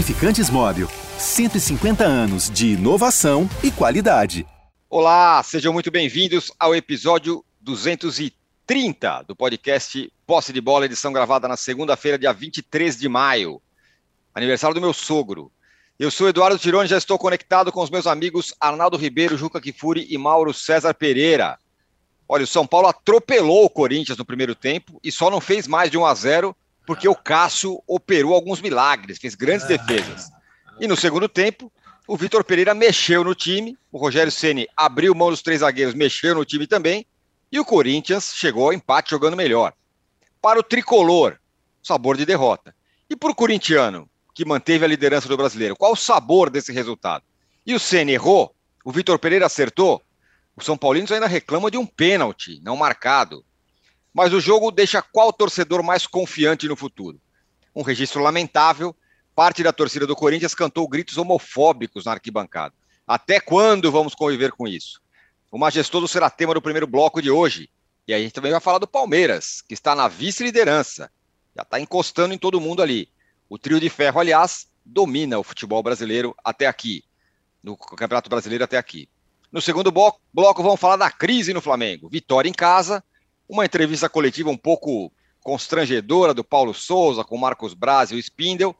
[0.00, 0.88] Lubrificantes Móvel.
[1.18, 4.46] 150 anos de inovação e qualidade.
[4.88, 11.54] Olá, sejam muito bem-vindos ao episódio 230 do podcast Posse de Bola, edição gravada na
[11.54, 13.60] segunda-feira, dia 23 de maio,
[14.34, 15.52] aniversário do meu sogro.
[15.98, 20.06] Eu sou Eduardo Tironi, já estou conectado com os meus amigos Arnaldo Ribeiro, Juca Kifuri
[20.08, 21.58] e Mauro César Pereira.
[22.26, 25.90] Olha, o São Paulo atropelou o Corinthians no primeiro tempo e só não fez mais
[25.90, 26.56] de 1 a 0
[26.90, 30.28] porque o Cássio operou alguns milagres, fez grandes defesas.
[30.80, 31.72] E no segundo tempo,
[32.04, 36.34] o Vitor Pereira mexeu no time, o Rogério Ceni abriu mão dos três zagueiros, mexeu
[36.34, 37.06] no time também,
[37.52, 39.72] e o Corinthians chegou ao empate jogando melhor.
[40.42, 41.38] Para o tricolor,
[41.80, 42.74] sabor de derrota.
[43.08, 47.22] E para o corintiano, que manteve a liderança do brasileiro, qual o sabor desse resultado?
[47.64, 48.52] E o Ceni errou,
[48.84, 50.02] o Vitor Pereira acertou,
[50.56, 53.44] os São Paulinos ainda reclamam de um pênalti não marcado.
[54.12, 57.20] Mas o jogo deixa qual torcedor mais confiante no futuro?
[57.74, 58.94] Um registro lamentável.
[59.34, 62.74] Parte da torcida do Corinthians cantou gritos homofóbicos na arquibancada.
[63.06, 65.00] Até quando vamos conviver com isso?
[65.50, 67.70] O majestoso será tema do primeiro bloco de hoje.
[68.06, 71.10] E a gente também vai falar do Palmeiras, que está na vice-liderança.
[71.54, 73.08] Já está encostando em todo mundo ali.
[73.48, 77.04] O trio de ferro, aliás, domina o futebol brasileiro até aqui.
[77.62, 79.08] No Campeonato Brasileiro até aqui.
[79.52, 82.08] No segundo bloco, vamos falar da crise no Flamengo.
[82.08, 83.02] Vitória em casa
[83.50, 88.76] uma entrevista coletiva um pouco constrangedora do Paulo Souza com Marcos Braz e o Spindel,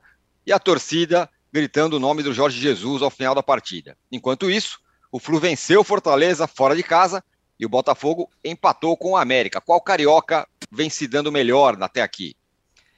[0.46, 3.98] e a torcida gritando o nome do Jorge Jesus ao final da partida.
[4.12, 4.78] Enquanto isso,
[5.10, 7.22] o Flu venceu Fortaleza fora de casa
[7.58, 9.60] e o Botafogo empatou com o América.
[9.60, 12.36] Qual carioca vem se dando melhor até aqui?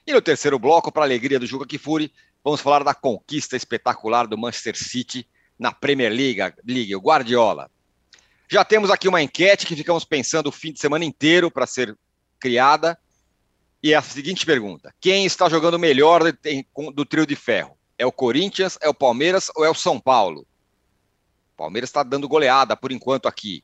[0.05, 2.13] E no terceiro bloco, para a alegria do Juca Kifuri,
[2.43, 7.71] vamos falar da conquista espetacular do Manchester City na Premier League, League o Guardiola.
[8.53, 11.97] Já temos aqui uma enquete que ficamos pensando o fim de semana inteiro para ser
[12.39, 12.95] criada.
[13.81, 16.21] E é a seguinte pergunta: quem está jogando melhor
[16.93, 17.75] do trio de ferro?
[17.97, 20.41] É o Corinthians, é o Palmeiras ou é o São Paulo?
[20.41, 23.63] O Palmeiras está dando goleada por enquanto aqui,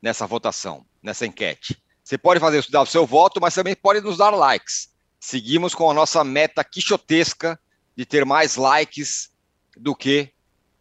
[0.00, 1.78] nessa votação, nessa enquete.
[2.02, 4.94] Você pode fazer dar o seu voto, mas também pode nos dar likes.
[5.20, 7.60] Seguimos com a nossa meta quixotesca
[7.94, 9.30] de ter mais likes
[9.76, 10.32] do que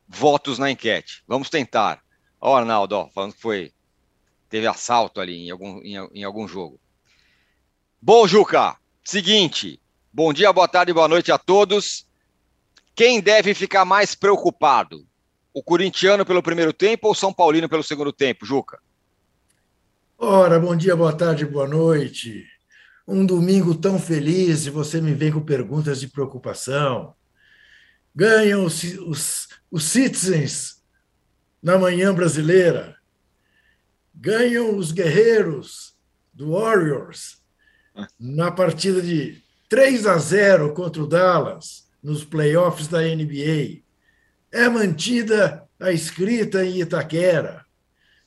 [0.08, 1.22] votos na enquete.
[1.28, 2.05] Vamos tentar.
[2.40, 3.72] Ó, o Arnaldo, ó, falando que foi.
[4.50, 6.80] Teve assalto ali em algum, em, em algum jogo.
[8.02, 9.82] Bom, Juca, seguinte.
[10.14, 12.08] Bom dia, boa tarde, boa noite a todos.
[12.96, 15.06] Quem deve ficar mais preocupado?
[15.54, 18.80] O corintiano pelo primeiro tempo ou o São Paulino pelo segundo tempo, Juca?
[20.18, 22.46] Ora, bom dia, boa tarde, boa noite.
[23.06, 27.14] Um domingo tão feliz e você me vem com perguntas de preocupação.
[28.16, 30.82] Ganham os, os, os citizens
[31.66, 32.96] na manhã brasileira.
[34.14, 35.96] Ganham os guerreiros
[36.32, 37.42] do Warriors
[38.20, 43.82] na partida de 3 a 0 contra o Dallas nos playoffs da NBA.
[44.52, 47.66] É mantida a escrita em Itaquera.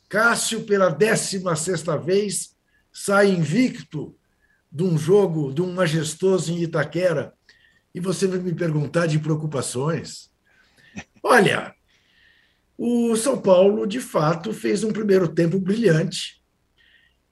[0.08, 1.44] Cássio, pela 16
[2.04, 2.56] vez,
[2.92, 4.16] sai invicto
[4.70, 7.32] de um jogo, de um majestoso em Itaquera.
[7.94, 10.28] E você vai me perguntar de preocupações.
[11.22, 11.77] Olha,
[12.78, 16.40] o São Paulo, de fato, fez um primeiro tempo brilhante.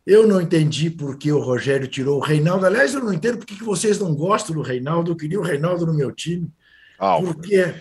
[0.05, 2.67] Eu não entendi por que o Rogério tirou o Reinaldo.
[2.67, 5.12] Aliás, eu não entendo por que vocês não gostam do Reinaldo.
[5.12, 6.53] Eu queria o Reinaldo no meu time.
[6.99, 7.75] Ah, porque,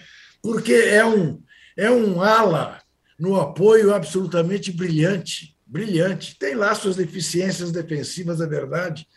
[0.43, 1.41] porque é um,
[1.75, 2.79] é um ala
[3.19, 5.57] no apoio absolutamente brilhante.
[5.65, 6.37] Brilhante.
[6.37, 9.07] Tem lá suas deficiências defensivas, é verdade.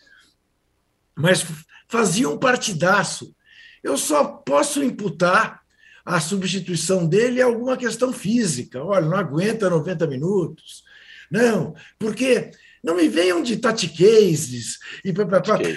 [1.15, 1.45] Mas
[1.87, 3.35] fazia um partidaço.
[3.83, 5.63] Eu só posso imputar
[6.09, 8.83] a substituição dele é alguma questão física.
[8.83, 10.83] Olha, não aguenta 90 minutos.
[11.31, 12.51] Não, porque
[12.83, 15.13] não me venham de taticases e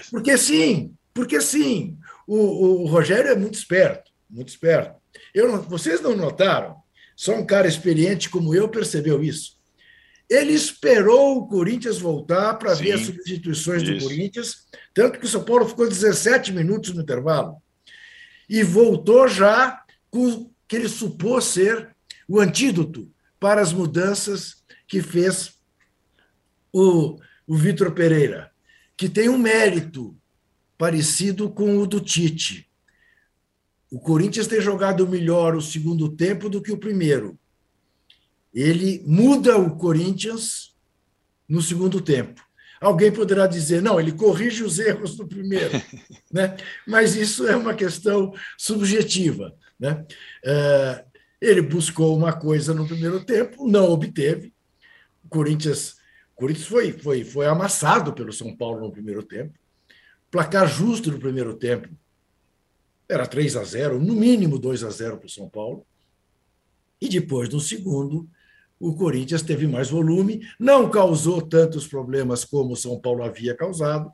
[0.09, 1.97] porque sim, porque sim.
[2.25, 4.95] O, o, Rogério é muito esperto, muito esperto.
[5.33, 6.77] Eu não, vocês não notaram?
[7.13, 9.59] Só um cara experiente como eu percebeu isso.
[10.29, 13.95] Ele esperou o Corinthians voltar para ver as substituições isso.
[13.95, 17.57] do Corinthians, tanto que o São Paulo ficou 17 minutos no intervalo.
[18.49, 19.80] E voltou já
[20.67, 21.95] que ele supôs ser
[22.27, 25.59] o antídoto para as mudanças que fez
[26.71, 28.51] o, o Vitor Pereira,
[28.95, 30.15] que tem um mérito
[30.77, 32.69] parecido com o do Tite.
[33.89, 37.37] O Corinthians tem jogado melhor o segundo tempo do que o primeiro.
[38.53, 40.75] Ele muda o Corinthians
[41.47, 42.41] no segundo tempo.
[42.79, 45.71] Alguém poderá dizer, não, ele corrige os erros do primeiro,
[46.31, 46.57] né?
[46.87, 49.55] mas isso é uma questão subjetiva.
[49.81, 50.05] Né?
[50.45, 51.03] É,
[51.41, 54.53] ele buscou uma coisa no primeiro tempo, não obteve.
[55.25, 55.93] O Corinthians,
[56.33, 59.57] o Corinthians foi, foi, foi amassado pelo São Paulo no primeiro tempo.
[60.29, 61.89] Placar justo no primeiro tempo.
[63.09, 65.83] era 3 a 0, no mínimo 2 a 0 para o São Paulo.
[67.01, 68.29] E depois, no segundo,
[68.79, 74.13] o Corinthians teve mais volume, não causou tantos problemas como o São Paulo havia causado,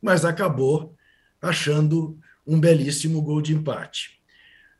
[0.00, 0.94] mas acabou
[1.42, 4.13] achando um belíssimo gol de empate.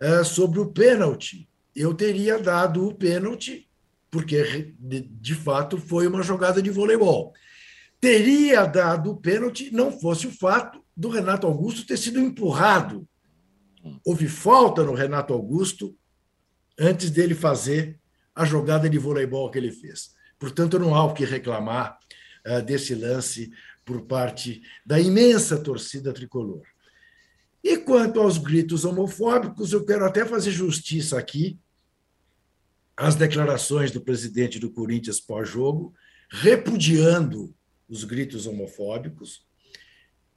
[0.04, 3.66] É, sobre o pênalti, eu teria dado o pênalti,
[4.10, 7.32] porque de fato foi uma jogada de voleibol.
[7.98, 13.08] Teria dado o pênalti, não fosse o fato do Renato Augusto ter sido empurrado.
[14.04, 15.96] Houve falta no Renato Augusto
[16.78, 17.98] antes dele fazer
[18.34, 20.10] a jogada de voleibol que ele fez.
[20.38, 21.98] Portanto, não há o que reclamar
[22.46, 23.50] uh, desse lance
[23.86, 26.73] por parte da imensa torcida tricolor.
[27.64, 31.58] E quanto aos gritos homofóbicos, eu quero até fazer justiça aqui
[32.94, 35.94] às declarações do presidente do Corinthians pós-jogo,
[36.28, 37.54] repudiando
[37.88, 39.46] os gritos homofóbicos.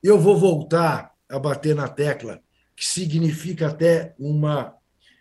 [0.01, 2.41] Eu vou voltar a bater na tecla,
[2.73, 4.73] que significa até uma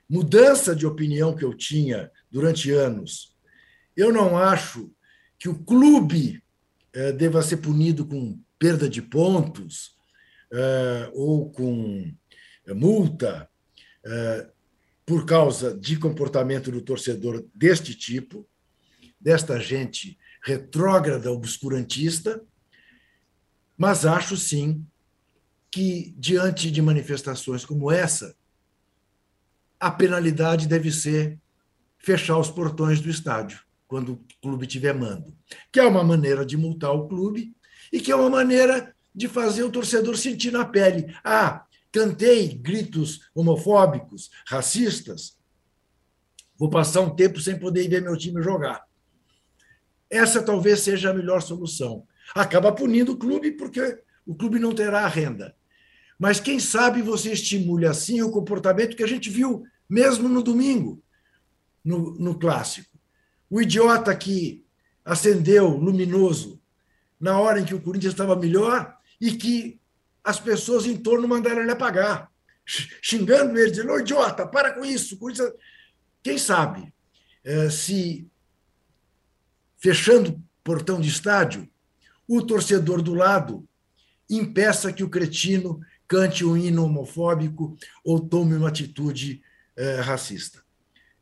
[0.08, 3.36] mudança de opinião que eu tinha durante anos.
[3.96, 4.92] Eu não acho
[5.40, 6.40] que o clube
[6.92, 9.95] eh, deva ser punido com perda de pontos
[11.12, 12.12] ou com
[12.66, 13.48] eh, multa
[15.04, 18.48] por causa de comportamento do torcedor deste tipo,
[19.20, 22.40] desta gente retrógrada, obscurantista,
[23.76, 24.86] mas acho sim
[25.70, 28.34] que, diante de manifestações como essa,
[29.78, 31.38] a penalidade deve ser
[31.98, 35.36] fechar os portões do estádio quando o clube tiver mando,
[35.70, 37.54] que é uma maneira de multar o clube
[37.92, 41.16] e que é uma maneira de fazer o torcedor sentir na pele.
[41.24, 45.38] Ah, cantei gritos homofóbicos, racistas,
[46.58, 48.84] vou passar um tempo sem poder ver meu time jogar.
[50.10, 52.06] Essa talvez seja a melhor solução.
[52.34, 55.56] Acaba punindo o clube porque o clube não terá renda.
[56.18, 61.02] Mas quem sabe você estimule assim o comportamento que a gente viu mesmo no domingo,
[61.82, 62.98] no, no clássico.
[63.48, 64.64] O idiota que
[65.04, 66.60] acendeu luminoso
[67.18, 69.80] na hora em que o Corinthians estava melhor e que
[70.22, 72.30] as pessoas em torno mandaram ele apagar,
[72.64, 75.18] xingando ele, dizendo: Ô idiota, para com isso.
[75.18, 75.52] Corinthians...
[76.22, 76.92] Quem sabe
[77.44, 78.28] eh, se
[79.78, 81.68] fechando portão de estádio,
[82.26, 83.68] o torcedor do lado
[84.28, 89.42] impeça que o cretino cante um hino homofóbico ou tome uma atitude
[89.76, 90.64] eh, racista.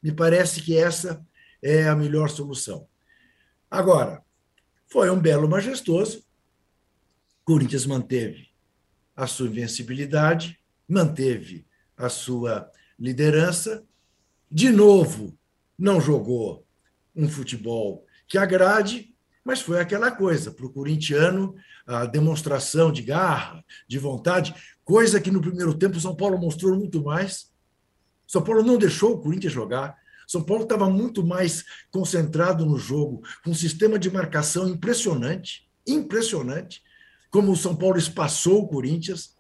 [0.02, 1.23] Me parece que essa
[1.62, 2.87] é a melhor solução.
[3.70, 4.23] Agora,
[4.87, 6.25] foi um belo majestoso.
[7.44, 8.49] Corinthians manteve
[9.14, 10.58] a sua invencibilidade,
[10.88, 13.85] manteve a sua liderança.
[14.50, 15.38] De novo,
[15.79, 16.67] não jogou
[17.14, 19.14] um futebol que agrade,
[19.44, 21.55] mas foi aquela coisa, para o corintiano,
[21.87, 24.55] a demonstração de garra, de vontade,
[24.85, 27.52] coisa que no primeiro tempo São Paulo mostrou muito mais.
[28.26, 29.97] São Paulo não deixou o Corinthians jogar.
[30.26, 36.82] São Paulo estava muito mais concentrado no jogo, com um sistema de marcação impressionante, impressionante,
[37.35, 39.35] como o São Paulo espaçou o Corinthians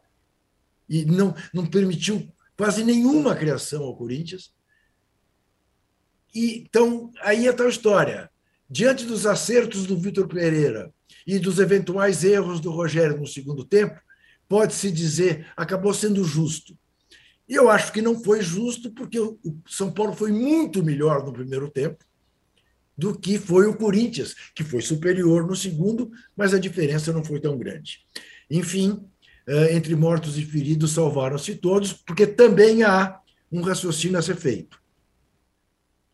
[0.88, 4.52] e não, não permitiu quase nenhuma criação ao Corinthians.
[6.34, 8.28] E, então, aí é tal história.
[8.68, 10.92] Diante dos acertos do Vitor Pereira
[11.24, 13.96] e dos eventuais erros do Rogério no segundo tempo,
[14.48, 16.76] pode-se dizer, acabou sendo justo.
[17.48, 21.32] E eu acho que não foi justo, porque o São Paulo foi muito melhor no
[21.32, 22.04] primeiro tempo
[22.96, 27.40] do que foi o Corinthians, que foi superior no segundo, mas a diferença não foi
[27.40, 28.00] tão grande.
[28.50, 29.04] Enfim,
[29.46, 33.18] eh, entre mortos e feridos, salvaram-se todos, porque também há
[33.50, 34.82] um raciocínio a ser feito.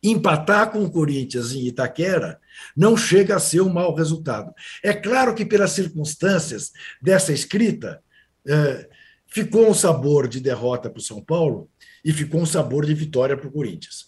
[0.03, 2.39] Empatar com o Corinthians em Itaquera
[2.75, 4.51] não chega a ser um mau resultado.
[4.83, 6.71] É claro que, pelas circunstâncias
[7.01, 8.01] dessa escrita,
[8.47, 8.89] eh,
[9.27, 11.69] ficou um sabor de derrota para o São Paulo
[12.03, 14.07] e ficou um sabor de vitória para o Corinthians.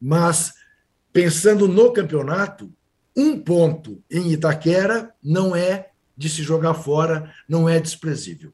[0.00, 0.54] Mas,
[1.12, 2.72] pensando no campeonato,
[3.16, 8.52] um ponto em Itaquera não é de se jogar fora, não é desprezível.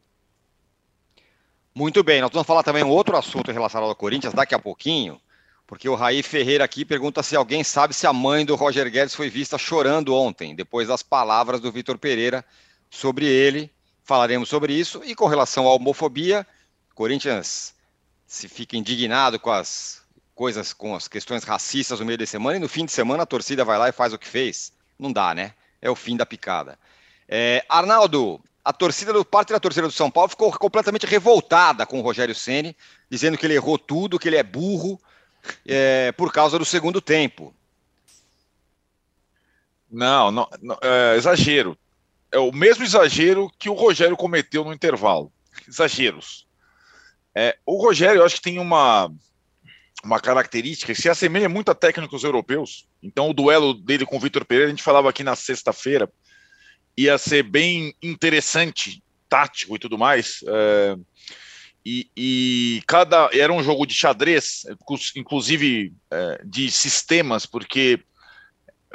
[1.75, 5.21] Muito bem, nós vamos falar também um outro assunto relacionado ao Corinthians daqui a pouquinho,
[5.67, 9.15] porque o Raí Ferreira aqui pergunta se alguém sabe se a mãe do Roger Guedes
[9.15, 12.45] foi vista chorando ontem, depois das palavras do Vitor Pereira
[12.91, 15.03] sobre ele falaremos sobre isso.
[15.05, 16.47] E com relação à homofobia,
[16.95, 17.75] Corinthians
[18.27, 20.04] se fica indignado com as
[20.35, 23.27] coisas, com as questões racistas no meio de semana, e no fim de semana a
[23.27, 24.73] torcida vai lá e faz o que fez.
[24.99, 25.55] Não dá, né?
[25.81, 26.79] É o fim da picada.
[27.29, 31.99] É, Arnaldo, a torcida do parte da torcida do São Paulo ficou completamente revoltada com
[31.99, 32.77] o Rogério Ceni,
[33.09, 35.01] dizendo que ele errou tudo, que ele é burro,
[35.67, 37.55] é, por causa do segundo tempo.
[39.91, 41.79] Não, não, não é, exagero
[42.35, 45.33] é o mesmo exagero que o Rogério cometeu no intervalo.
[45.69, 46.45] Exageros.
[47.33, 49.09] É, o Rogério, eu acho que tem uma,
[50.05, 52.87] uma característica que se assemelha muito a técnicos europeus.
[53.03, 56.11] Então, o duelo dele com o Vitor Pereira, a gente falava aqui na sexta-feira,
[56.97, 60.41] ia ser bem interessante, tático e tudo mais.
[60.47, 60.97] É,
[61.85, 64.65] e, e, cada era um jogo de xadrez,
[65.17, 68.01] inclusive é, de sistemas, porque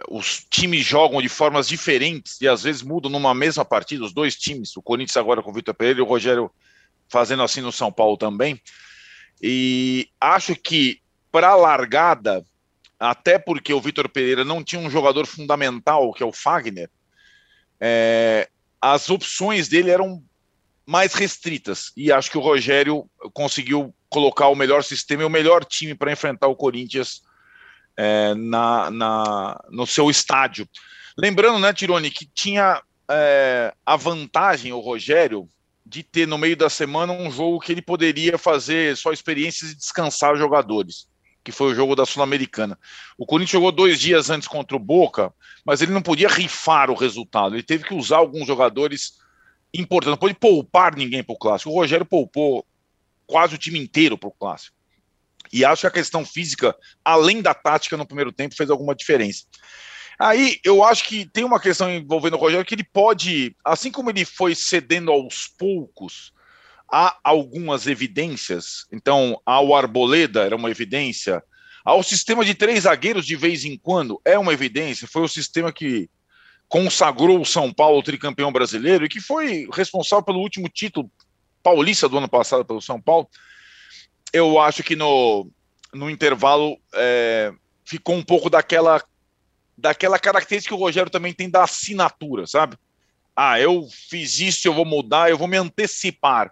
[0.09, 4.35] os times jogam de formas diferentes e às vezes mudam numa mesma partida, os dois
[4.35, 6.49] times, o Corinthians agora com o Vitor Pereira e o Rogério
[7.09, 8.61] fazendo assim no São Paulo também.
[9.41, 10.99] E acho que
[11.31, 12.43] para a largada,
[12.99, 16.89] até porque o Vitor Pereira não tinha um jogador fundamental, que é o Fagner,
[17.79, 18.49] é,
[18.81, 20.21] as opções dele eram
[20.85, 21.91] mais restritas.
[21.95, 26.11] E acho que o Rogério conseguiu colocar o melhor sistema e o melhor time para
[26.11, 27.21] enfrentar o Corinthians
[27.95, 30.67] é, na, na, no seu estádio.
[31.17, 35.47] Lembrando, né, Tironi, que tinha é, a vantagem, o Rogério,
[35.89, 39.75] de ter no meio da semana um jogo que ele poderia fazer só experiências e
[39.75, 41.07] descansar os jogadores,
[41.43, 42.77] que foi o jogo da Sul-Americana.
[43.17, 45.33] O Corinthians jogou dois dias antes contra o Boca,
[45.65, 49.13] mas ele não podia rifar o resultado, ele teve que usar alguns jogadores
[49.73, 50.11] importante.
[50.11, 51.71] Não pode poupar ninguém para o clássico.
[51.71, 52.63] O Rogério poupou
[53.25, 54.77] quase o time inteiro para o clássico.
[55.51, 59.45] E acho que a questão física, além da tática no primeiro tempo, fez alguma diferença.
[60.19, 64.09] Aí eu acho que tem uma questão envolvendo o Rogério que ele pode, assim como
[64.09, 66.33] ele foi cedendo aos poucos,
[66.91, 68.85] há algumas evidências.
[68.91, 71.41] Então, ao Arboleda era uma evidência,
[71.85, 75.07] ao sistema de três zagueiros de vez em quando é uma evidência.
[75.07, 76.09] Foi o sistema que
[76.67, 81.09] consagrou o São Paulo tricampeão brasileiro e que foi responsável pelo último título
[81.63, 83.27] paulista do ano passado pelo São Paulo.
[84.33, 85.49] Eu acho que no,
[85.93, 87.53] no intervalo é,
[87.85, 89.01] ficou um pouco daquela
[89.79, 92.77] daquela característica que o Rogério também tem da assinatura, sabe?
[93.35, 96.51] Ah, eu fiz isso, eu vou mudar, eu vou me antecipar.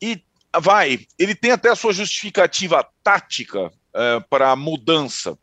[0.00, 0.22] E
[0.60, 5.38] vai, ele tem até a sua justificativa tática é, para a mudança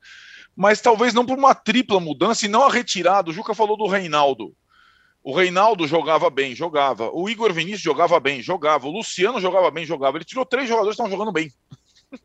[0.56, 3.30] mas talvez não por uma tripla mudança e não a retirada.
[3.30, 4.56] O Juca falou do Reinaldo.
[5.24, 7.10] O Reinaldo jogava bem, jogava.
[7.12, 8.88] O Igor Vinícius jogava bem, jogava.
[8.88, 10.18] O Luciano jogava bem, jogava.
[10.18, 11.52] Ele tirou três jogadores que estavam jogando bem.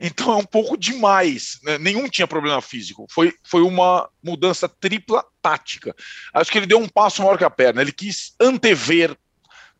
[0.00, 1.58] então é um pouco demais.
[1.62, 1.78] Né?
[1.78, 3.06] Nenhum tinha problema físico.
[3.10, 5.94] Foi, foi uma mudança tripla tática.
[6.32, 7.80] Acho que ele deu um passo maior que a perna.
[7.80, 9.16] Ele quis antever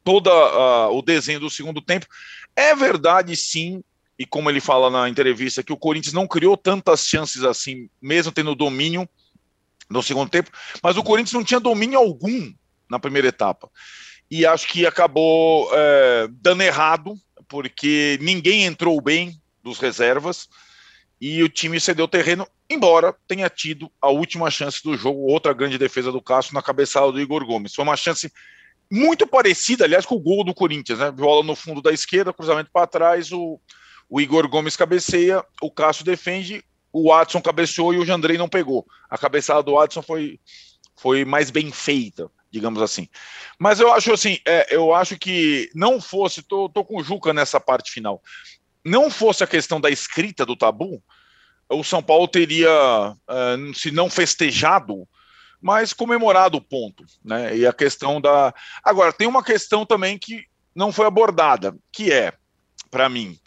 [0.02, 2.06] todo uh, o desenho do segundo tempo.
[2.54, 3.82] É verdade, sim,
[4.18, 8.30] e como ele fala na entrevista, que o Corinthians não criou tantas chances assim, mesmo
[8.30, 9.08] tendo domínio
[9.90, 10.50] no segundo tempo,
[10.82, 12.52] mas o Corinthians não tinha domínio algum
[12.88, 13.68] na primeira etapa.
[14.30, 17.14] E acho que acabou é, dando errado,
[17.48, 20.48] porque ninguém entrou bem dos reservas
[21.20, 25.78] e o time cedeu terreno, embora tenha tido a última chance do jogo, outra grande
[25.78, 27.74] defesa do Castro na cabeçada do Igor Gomes.
[27.74, 28.32] Foi uma chance
[28.92, 31.10] muito parecida, aliás, com o gol do Corinthians, né?
[31.10, 33.58] Bola no fundo da esquerda, cruzamento para trás, o
[34.08, 38.86] o Igor Gomes cabeceia, o Cássio defende, o Watson cabeceou e o Jandrei não pegou.
[39.10, 40.38] A cabeçada do Watson foi,
[40.96, 43.08] foi mais bem feita, digamos assim.
[43.58, 47.32] Mas eu acho assim, é, eu acho que não fosse, tô, tô com o Juca
[47.32, 48.22] nessa parte final,
[48.84, 51.02] não fosse a questão da escrita do tabu,
[51.68, 55.08] o São Paulo teria, uh, se não festejado,
[55.60, 57.56] mas comemorado o ponto, né?
[57.56, 58.54] E a questão da.
[58.82, 62.34] Agora, tem uma questão também que não foi abordada, que é,
[62.90, 63.38] para mim,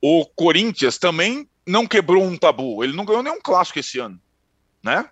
[0.00, 2.82] o Corinthians também não quebrou um tabu.
[2.82, 4.20] Ele não ganhou nenhum clássico esse ano,
[4.82, 5.08] né?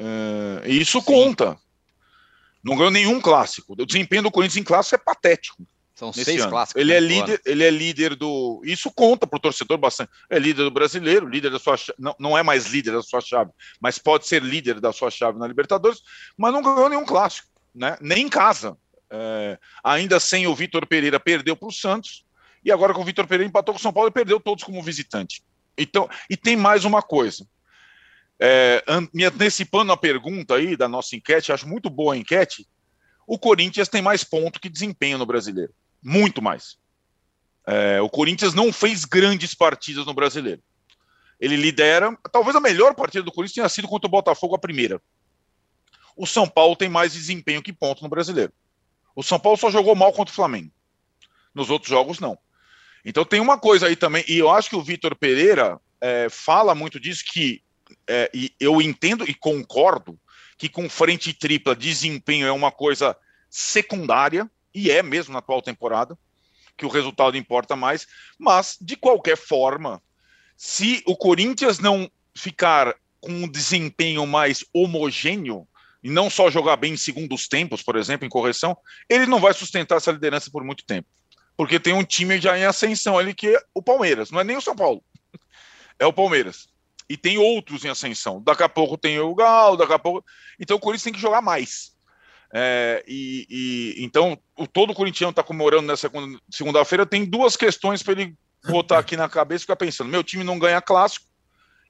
[0.00, 1.06] Uh, isso Sim.
[1.06, 1.58] conta.
[2.62, 3.74] Não ganhou nenhum clássico.
[3.76, 5.66] O desempenho do Corinthians em clássico é patético.
[5.94, 6.50] São seis ano.
[6.50, 6.80] clássicos.
[6.80, 8.60] Ele é líder, ele é líder do.
[8.64, 10.10] Isso conta para o torcedor bastante.
[10.28, 13.52] É líder do brasileiro, líder da sua não, não é mais líder da sua chave,
[13.80, 16.02] mas pode ser líder da sua chave na Libertadores,
[16.36, 17.96] mas não ganhou nenhum clássico, né?
[18.00, 18.76] Nem em casa.
[19.08, 22.24] É, ainda sem o Vitor Pereira perdeu para o Santos
[22.64, 24.82] e agora com o Vitor Pereira empatou com o São Paulo e perdeu todos como
[24.82, 25.44] visitante.
[25.78, 27.46] Então, e tem mais uma coisa.
[28.40, 28.82] É,
[29.12, 32.66] me antecipando a pergunta aí da nossa enquete, acho muito boa a enquete.
[33.26, 35.72] O Corinthians tem mais ponto que desempenho no brasileiro.
[36.04, 36.76] Muito mais.
[37.66, 40.62] É, o Corinthians não fez grandes partidas no brasileiro.
[41.40, 42.16] Ele lidera.
[42.30, 45.00] Talvez a melhor partida do Corinthians tenha sido contra o Botafogo a primeira.
[46.14, 48.52] O São Paulo tem mais desempenho que ponto no brasileiro.
[49.16, 50.70] O São Paulo só jogou mal contra o Flamengo.
[51.54, 52.38] Nos outros jogos, não.
[53.04, 56.74] Então tem uma coisa aí também, e eu acho que o Vitor Pereira é, fala
[56.74, 57.62] muito disso, que
[58.08, 60.18] é, eu entendo e concordo
[60.56, 63.16] que com frente tripla desempenho é uma coisa
[63.50, 66.18] secundária, e é mesmo na atual temporada,
[66.76, 68.06] que o resultado importa mais,
[68.38, 70.02] mas de qualquer forma,
[70.56, 75.66] se o Corinthians não ficar com um desempenho mais homogêneo,
[76.02, 78.76] e não só jogar bem em segundos tempos, por exemplo, em correção,
[79.08, 81.08] ele não vai sustentar essa liderança por muito tempo
[81.56, 84.56] porque tem um time já em ascensão ali que é o Palmeiras, não é nem
[84.56, 85.02] o São Paulo,
[85.98, 86.68] é o Palmeiras.
[87.08, 88.42] E tem outros em ascensão.
[88.42, 90.24] Daqui a pouco tem o Galo, daqui a pouco.
[90.58, 91.93] Então o Corinthians tem que jogar mais.
[92.56, 96.08] É, e, e, então o todo corintiano está comemorando nessa
[96.48, 97.04] segunda-feira.
[97.04, 100.56] Tem duas questões para ele botar aqui na cabeça e ficar pensando: meu time não
[100.56, 101.26] ganha clássico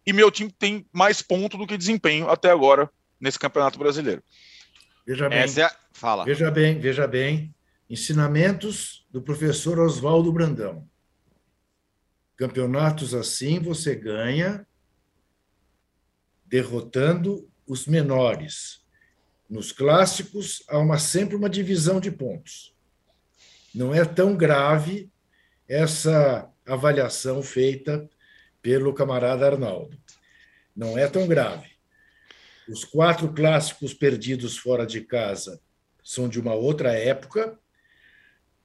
[0.07, 2.91] e meu time tem mais ponto do que desempenho até agora
[3.21, 4.23] nesse Campeonato Brasileiro.
[5.07, 5.77] Veja bem, Essa é a...
[5.93, 6.25] Fala.
[6.25, 7.55] veja bem, veja bem.
[7.89, 10.89] Ensinamentos do professor Oswaldo Brandão.
[12.37, 14.67] Campeonatos assim você ganha
[16.47, 18.84] derrotando os menores.
[19.49, 22.75] Nos clássicos há uma, sempre uma divisão de pontos.
[23.75, 25.11] Não é tão grave
[25.69, 28.09] essa avaliação feita
[28.63, 29.99] pelo camarada Arnaldo.
[30.75, 31.71] Não é tão grave.
[32.69, 35.61] Os quatro clássicos perdidos fora de casa
[36.03, 37.59] são de uma outra época.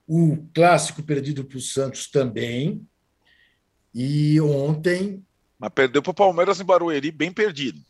[0.06, 2.86] O clássico perdido para o Santos também.
[3.94, 5.24] E ontem.
[5.58, 7.80] Mas perdeu para o Palmeiras em Barueri, bem perdido.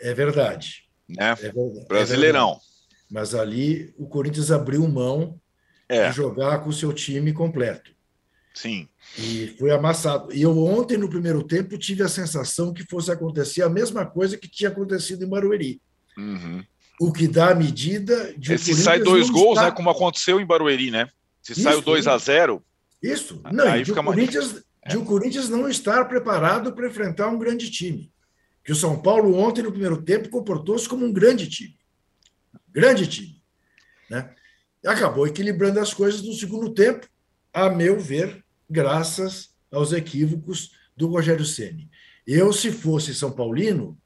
[0.00, 0.85] É verdade.
[1.08, 1.16] Né?
[1.18, 2.52] É verdade, Brasileirão.
[2.52, 2.56] É.
[3.10, 5.40] Mas ali o Corinthians abriu mão
[5.88, 6.08] é.
[6.08, 7.94] de jogar com o seu time completo.
[8.54, 8.88] Sim.
[9.18, 10.32] E foi amassado.
[10.32, 14.38] E eu ontem, no primeiro tempo, tive a sensação que fosse acontecer a mesma coisa
[14.38, 15.80] que tinha acontecido em Barueri.
[16.16, 16.64] Uhum.
[16.98, 18.56] O que dá a medida de.
[18.56, 21.06] Se sai dois gols, né, como aconteceu em Barueri, né?
[21.42, 22.64] Se isso, sai o 2 a 0
[23.00, 23.40] Isso.
[23.52, 24.64] Não, aí de, fica o Corinthians, mais...
[24.88, 28.10] de o Corinthians não estar preparado para enfrentar um grande time.
[28.66, 31.78] Que o São Paulo, ontem, no primeiro tempo, comportou-se como um grande time.
[32.68, 33.40] Grande time.
[34.10, 34.34] Né?
[34.84, 37.08] Acabou equilibrando as coisas no segundo tempo,
[37.52, 41.88] a meu ver, graças aos equívocos do Rogério Ceni.
[42.26, 43.96] Eu, se fosse São Paulino,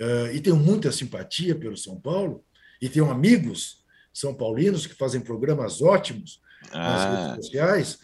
[0.00, 2.44] uh, e tenho muita simpatia pelo São Paulo,
[2.80, 6.40] e tenho amigos são paulinos que fazem programas ótimos
[6.70, 6.78] ah.
[6.78, 7.98] nas redes sociais,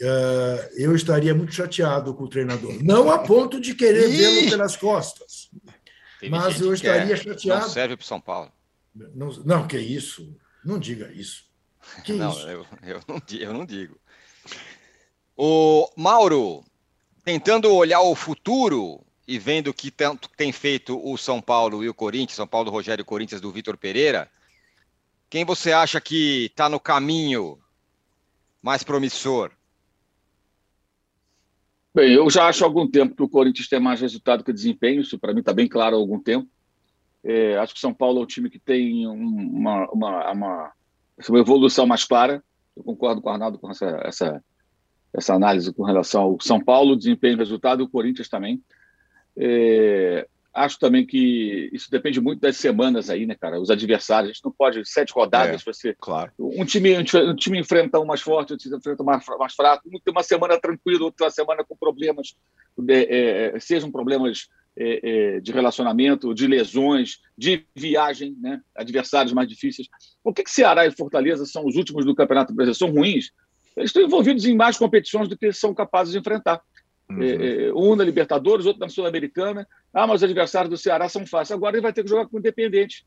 [0.00, 2.82] uh, eu estaria muito chateado com o treinador.
[2.82, 5.50] Não a ponto de querer vê-lo pelas costas,
[6.18, 7.62] Teve mas eu estaria chateado.
[7.62, 8.52] Não serve para São Paulo.
[8.94, 10.36] Não, não, que isso.
[10.64, 11.44] Não diga isso.
[12.04, 12.46] Que não, isso?
[12.48, 13.98] Eu, eu, não, eu não digo.
[15.36, 16.62] O Mauro,
[17.24, 21.88] tentando olhar o futuro e vendo o que tanto tem feito o São Paulo e
[21.88, 24.30] o Corinthians, São Paulo, Rogério Corinthians do Vitor Pereira,
[25.30, 27.58] quem você acha que está no caminho
[28.60, 29.52] mais promissor?
[31.92, 35.00] Bem, eu já acho há algum tempo que o Corinthians tem mais resultado que desempenho,
[35.00, 36.48] isso para mim está bem claro há algum tempo.
[37.24, 40.72] É, acho que São Paulo é o time que tem uma, uma, uma,
[41.28, 42.42] uma evolução mais clara.
[42.76, 44.44] Eu concordo com o Arnaldo com essa, essa,
[45.12, 48.62] essa análise com relação ao São Paulo, desempenho e resultado, e o Corinthians também.
[49.36, 53.60] É, acho também que isso depende muito das semanas aí, né, cara?
[53.60, 55.96] Os adversários, a gente não pode sete rodadas, é, você.
[55.98, 56.32] Claro.
[56.38, 59.98] Um time, um time enfrenta um mais forte, outro enfrenta um mais, mais fraco, um
[60.00, 62.34] tem uma semana tranquila, outra semana com problemas,
[62.88, 68.60] é, é, sejam problemas é, é, de relacionamento, de lesões, de viagem, né?
[68.74, 69.88] Adversários mais difíceis.
[70.22, 72.78] Por que, que Ceará e Fortaleza são os últimos do Campeonato Brasileiro?
[72.78, 73.30] São ruins?
[73.76, 76.60] eles estão envolvidos em mais competições do que são capazes de enfrentar.
[77.10, 77.22] Uhum.
[77.22, 79.66] É, é, um na Libertadores, outro na Sul-Americana.
[79.92, 81.56] Ah, mas os adversários do Ceará são fáceis.
[81.56, 83.04] Agora ele vai ter que jogar com o Independente,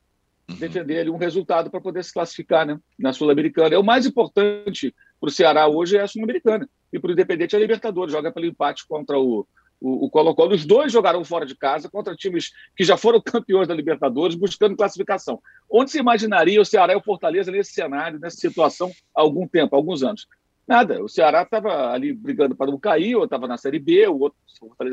[0.50, 0.56] uhum.
[0.58, 3.76] defender ali um resultado para poder se classificar né, na Sul-Americana.
[3.76, 6.70] É o mais importante para o Ceará hoje é a Sul-Americana.
[6.92, 8.12] E para o Independente é a Libertadores.
[8.12, 9.48] Joga pelo empate contra o,
[9.80, 10.54] o, o Colo-Colo.
[10.54, 14.76] Os dois jogarão fora de casa contra times que já foram campeões da Libertadores, buscando
[14.76, 15.42] classificação.
[15.70, 19.76] Onde se imaginaria o Ceará e o Fortaleza nesse cenário, nessa situação, há algum tempo,
[19.76, 20.28] há alguns anos?
[20.68, 21.04] Nada.
[21.04, 24.38] O Ceará estava ali brigando para não cair, ou estava na Série B, o outro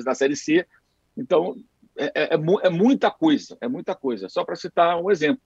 [0.05, 0.67] na Série C.
[1.17, 1.57] Então,
[1.97, 4.29] é, é, é, é, muita coisa, é muita coisa.
[4.29, 5.43] Só para citar um exemplo.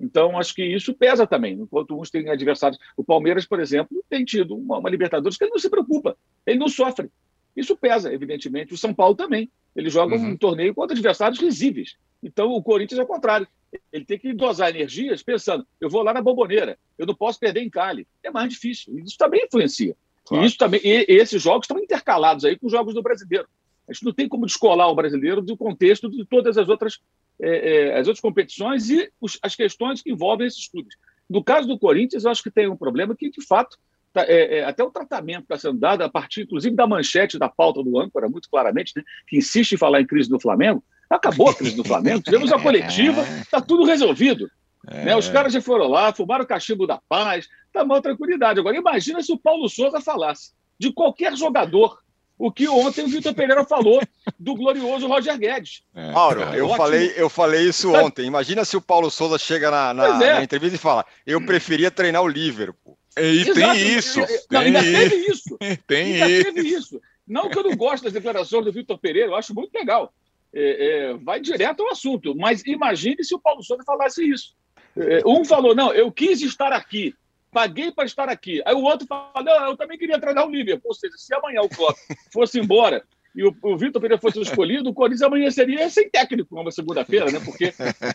[0.00, 1.54] Então, acho que isso pesa também.
[1.54, 2.78] Enquanto uns têm adversários.
[2.96, 6.58] O Palmeiras, por exemplo, tem tido uma, uma Libertadores que ele não se preocupa, ele
[6.58, 7.10] não sofre.
[7.56, 8.72] Isso pesa, evidentemente.
[8.72, 9.50] O São Paulo também.
[9.74, 10.30] Ele joga uhum.
[10.30, 11.96] um torneio contra adversários risíveis.
[12.22, 13.46] Então, o Corinthians é o contrário.
[13.92, 17.62] Ele tem que dosar energias pensando, eu vou lá na bomboneira, eu não posso perder
[17.62, 18.06] em Cali.
[18.22, 18.98] É mais difícil.
[18.98, 19.96] Isso também influencia.
[20.24, 20.44] Claro.
[20.44, 23.48] E, isso também, e, esses jogos estão intercalados aí com os jogos do brasileiro.
[23.88, 27.00] A gente não tem como descolar o brasileiro do contexto de todas as outras,
[27.40, 30.94] é, é, as outras competições e os, as questões que envolvem esses clubes.
[31.28, 33.78] No caso do Corinthians, eu acho que tem um problema que, de fato,
[34.12, 37.48] tá, é, é até o tratamento está sendo dado, a partir, inclusive, da manchete da
[37.48, 41.48] pauta do âncora, muito claramente, né, que insiste em falar em crise do Flamengo, Acabou
[41.48, 44.50] a crise do Flamengo, tivemos a coletiva, está tudo resolvido.
[44.86, 45.04] É.
[45.06, 45.16] Né?
[45.16, 48.60] Os caras já foram lá, fumaram o cachimbo da paz, está mal tranquilidade.
[48.60, 51.98] Agora, imagina se o Paulo Souza falasse de qualquer jogador
[52.38, 54.00] o que ontem o Vitor Pereira falou
[54.38, 55.82] do glorioso Roger Guedes.
[55.92, 58.26] É, Mauro, eu falei, eu falei isso ontem.
[58.26, 60.34] Imagina se o Paulo Souza chega na, na, é.
[60.34, 62.96] na entrevista e fala: eu preferia treinar o Liverpool.
[63.18, 63.54] E Exato.
[63.54, 64.20] tem isso.
[64.20, 64.92] Não, tem ainda isso.
[64.92, 65.58] teve isso.
[65.88, 67.00] Tem ainda teve isso.
[67.26, 70.14] Não que eu não gosto das declarações do Vitor Pereira, eu acho muito legal.
[70.54, 72.34] É, é, vai direto ao assunto.
[72.34, 74.54] Mas imagine se o Paulo Souza falasse isso.
[74.96, 77.14] É, um falou: não, eu quis estar aqui,
[77.52, 78.62] paguei para estar aqui.
[78.64, 80.88] Aí o outro falou: não, eu também queria treinar o Liverpool.
[80.90, 81.96] Ou seja, se amanhã o Klopp
[82.32, 83.04] fosse embora
[83.38, 87.30] e o, o Vitor Pereira fosse escolhido, o Corinthians amanhã seria sem técnico numa segunda-feira,
[87.30, 87.40] né?
[87.44, 87.72] Porque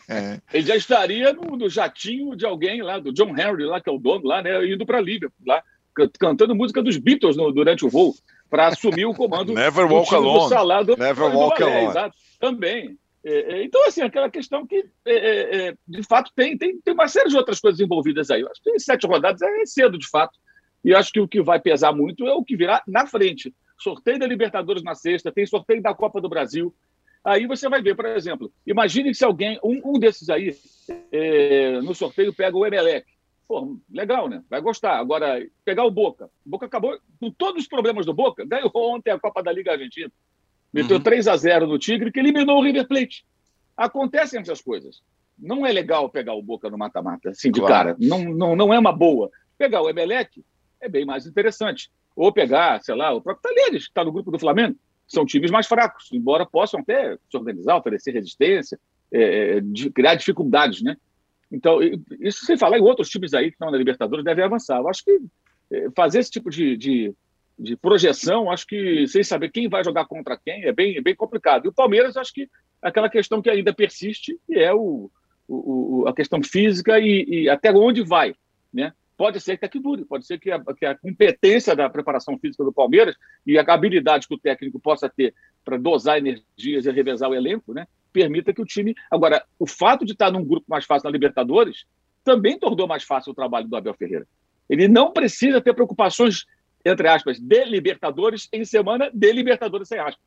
[0.54, 3.94] ele já estaria no, no, jatinho de alguém lá, do John Henry, lá, que é
[3.94, 4.66] o dono lá, né?
[4.66, 5.64] Indo para Liverpool, lá,
[6.20, 8.14] cantando música dos Beatles no, durante o voo,
[8.50, 10.50] para assumir o comando Never walk alone.
[10.50, 11.88] Salado, Never walk alone.
[11.88, 12.98] Exato, também.
[13.26, 17.08] É, é, então, assim, aquela questão que, é, é, de fato, tem, tem, tem uma
[17.08, 18.42] série de outras coisas envolvidas aí.
[18.42, 20.38] Eu acho que tem sete rodadas é cedo, de fato.
[20.84, 23.54] E acho que o que vai pesar muito é o que virá na frente
[23.84, 26.74] sorteio da Libertadores na sexta, tem sorteio da Copa do Brasil.
[27.24, 30.56] Aí você vai ver, por exemplo, imagine que se alguém, um, um desses aí,
[31.12, 33.06] é, no sorteio pega o Emelec.
[33.48, 34.44] Pô, legal, né?
[34.50, 34.98] Vai gostar.
[34.98, 36.30] Agora, pegar o Boca.
[36.46, 38.46] O Boca acabou com todos os problemas do Boca.
[38.46, 40.12] Ganhou ontem a Copa da Liga Argentina.
[40.72, 41.04] Meteu uhum.
[41.04, 43.26] 3 a 0 no Tigre, que eliminou o River Plate.
[43.78, 45.02] Acontecem essas coisas.
[45.38, 47.90] Não é legal pegar o Boca no mata-mata, assim, de claro.
[47.90, 47.98] cara.
[48.00, 49.30] Não, não, não é uma boa.
[49.58, 50.44] Pegar o Emelec
[50.82, 51.92] é bem mais interessante.
[52.16, 54.76] Ou pegar, sei lá, o próprio Talheres, que está no grupo do Flamengo.
[55.08, 58.80] São times mais fracos, embora possam até se organizar, oferecer resistência,
[59.12, 60.98] é, é de, criar dificuldades, né?
[61.54, 61.80] Então,
[62.20, 64.80] isso sem falar em outros times aí que estão na Libertadores devem avançar.
[64.80, 65.20] Eu acho que
[65.72, 67.14] é, fazer esse tipo de, de,
[67.60, 71.16] de, projeção, acho que sem saber quem vai jogar contra quem, é bem, é bem
[71.16, 71.66] complicado.
[71.66, 72.50] E o Palmeiras, acho que
[72.82, 75.12] aquela questão que ainda persiste, que é o,
[75.48, 78.34] o, a questão física e, e até onde vai,
[78.74, 78.92] né?
[79.16, 82.64] pode ser que aqui dure, pode ser que a, que a, competência da preparação física
[82.64, 87.30] do Palmeiras e a habilidade que o técnico possa ter para dosar energias e revezar
[87.30, 88.96] o elenco, né, permita que o time.
[89.12, 91.86] Agora, o fato de estar num grupo mais fácil na Libertadores
[92.24, 94.28] também tornou mais fácil o trabalho do Abel Ferreira.
[94.70, 96.46] Ele não precisa ter preocupações,
[96.86, 100.24] entre aspas, de Libertadores em semana de Libertadores sem aspas,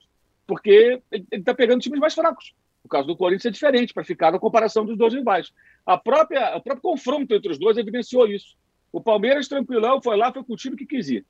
[0.46, 2.52] porque ele está pegando times mais fracos.
[2.84, 5.52] O caso do Corinthians é diferente, para ficar na comparação dos dois rivais.
[5.84, 8.56] A própria, o próprio confronto entre os dois evidenciou isso.
[8.92, 11.26] O Palmeiras, tranquilão, foi lá, foi com o time que quis ir.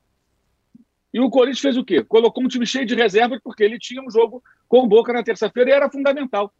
[1.13, 2.03] E o Corinthians fez o quê?
[2.03, 5.23] Colocou um time cheio de reservas, porque ele tinha um jogo com o Boca na
[5.23, 6.53] terça-feira e era fundamental.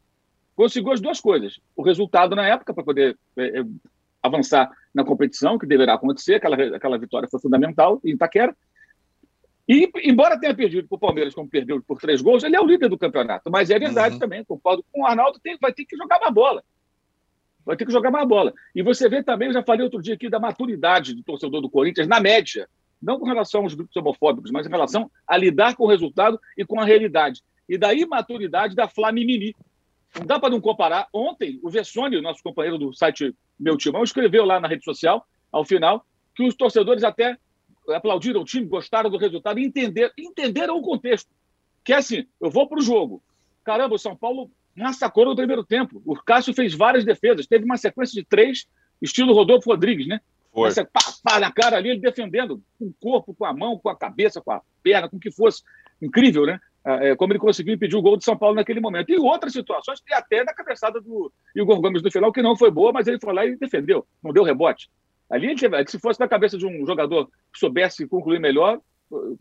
[0.56, 1.60] Conseguiu as duas coisas.
[1.76, 3.64] O resultado na época, para poder é, é,
[4.24, 8.56] avançar na competição, que deverá acontecer, aquela, aquela vitória foi fundamental em Itaquera.
[9.68, 12.66] E, embora tenha perdido para o Palmeiras, como perdeu por três gols, ele é o
[12.66, 13.52] líder do campeonato.
[13.52, 14.20] Mas é verdade uhum.
[14.20, 16.64] também, concordo com o Arnaldo, tem, vai ter que jogar uma bola
[17.68, 18.54] vai ter que jogar mais bola.
[18.74, 21.70] E você vê também, eu já falei outro dia aqui, da maturidade do torcedor do
[21.70, 22.68] Corinthians, na média,
[23.02, 26.66] não com relação aos grupos homofóbicos, mas em relação a lidar com o resultado e
[26.66, 27.42] com a realidade.
[27.68, 29.56] E daí maturidade da Flamimimi.
[30.18, 31.08] Não dá para não comparar.
[31.14, 35.66] Ontem, o Vessone, nosso companheiro do site Meu Timão, escreveu lá na rede social, ao
[35.66, 36.06] final,
[36.36, 37.38] que os torcedores até
[37.90, 41.30] aplaudiram o time, gostaram do resultado entenderam, entenderam o contexto.
[41.84, 43.22] Que é assim, eu vou para o jogo.
[43.64, 46.02] Caramba, o São Paulo massacrou no primeiro tempo.
[46.06, 47.48] O Cássio fez várias defesas.
[47.48, 48.66] Teve uma sequência de três,
[49.02, 50.22] estilo Rodolfo Rodrigues, né?
[50.58, 50.70] Foi.
[50.70, 53.90] Essa, pá, pá, na cara ali, ele defendendo com o corpo, com a mão, com
[53.90, 55.62] a cabeça, com a perna, com o que fosse.
[56.02, 56.60] Incrível, né?
[56.84, 59.12] É, como ele conseguiu impedir o gol de São Paulo naquele momento.
[59.12, 62.72] E outras situações, e até na cabeçada do Igor Gomes no final, que não foi
[62.72, 64.90] boa, mas ele foi lá e defendeu, não deu rebote.
[65.30, 68.80] Ali, ele teve, se fosse na cabeça de um jogador que soubesse concluir melhor,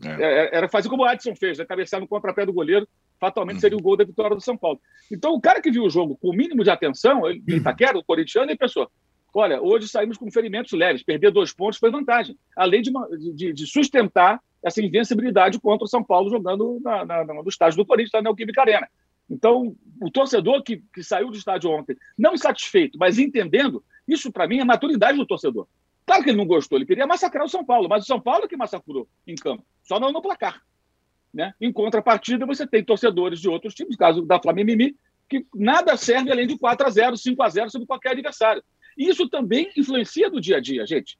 [0.03, 0.23] é.
[0.23, 1.65] é era fazer como o Adson fez, né?
[1.65, 2.87] cabeçar no contrapé do goleiro
[3.19, 4.79] fatalmente seria o gol da vitória do São Paulo.
[5.11, 8.03] Então, o cara que viu o jogo com o mínimo de atenção, ele Itaquera, o
[8.03, 8.87] corintiano, ele pensou:
[9.33, 12.91] olha, hoje saímos com ferimentos leves, perder dois pontos foi vantagem, além de,
[13.33, 17.85] de, de sustentar essa invencibilidade contra o São Paulo jogando na, na, no estádio do
[17.85, 18.87] Corinthians, na Neoquímica Arena.
[19.29, 24.47] Então, o torcedor que, que saiu do estádio ontem, não insatisfeito, mas entendendo, isso para
[24.47, 25.67] mim é maturidade do torcedor.
[26.05, 28.45] Claro que ele não gostou, ele queria massacrar o São Paulo, mas o São Paulo
[28.45, 30.61] é que massacrou em campo, só não no placar.
[31.33, 31.53] Né?
[31.59, 34.95] Em contrapartida, você tem torcedores de outros times, caso da Flamengo Mimi,
[35.29, 38.63] que nada serve além de 4 a 0 5 a 0 sobre qualquer adversário.
[38.97, 41.17] Isso também influencia no dia a dia, gente.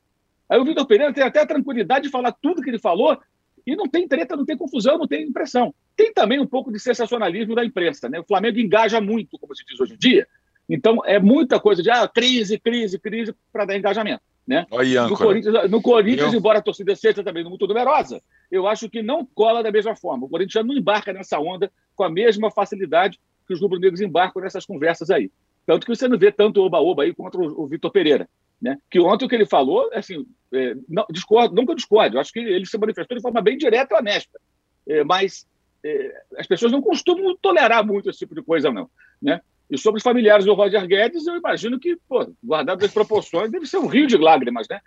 [0.49, 3.17] Aí o Vitor Pereira tem até a tranquilidade de falar tudo que ele falou
[3.65, 5.73] e não tem treta, não tem confusão, não tem impressão.
[5.95, 8.07] Tem também um pouco de sensacionalismo da imprensa.
[8.07, 8.19] Né?
[8.19, 10.25] O Flamengo engaja muito, como se diz hoje em dia.
[10.69, 14.21] Então, é muita coisa de ah, crise, crise, crise, para dar engajamento.
[14.47, 14.65] Né?
[15.09, 19.25] no Corinthians, no Corinthians embora a torcida seja também muito numerosa, eu acho que não
[19.25, 20.25] cola da mesma forma.
[20.25, 24.41] O Corinthians já não embarca nessa onda com a mesma facilidade que os rubro-negros embarcam
[24.41, 25.29] nessas conversas aí.
[25.67, 28.27] Tanto que você não vê tanto oba-oba aí contra o, o Vitor Pereira.
[28.59, 28.77] Né?
[28.89, 32.65] Que ontem o que ele falou, assim, é, não, discordo, discorde, eu acho que ele
[32.65, 34.39] se manifestou de forma bem direta e honesta.
[34.87, 35.45] É, mas
[35.83, 38.89] é, as pessoas não costumam tolerar muito esse tipo de coisa, não.
[39.21, 39.41] Né?
[39.69, 43.65] E sobre os familiares do Roger Guedes, eu imagino que, pô, guardado as proporções, deve
[43.65, 44.79] ser um rio de lágrimas, né?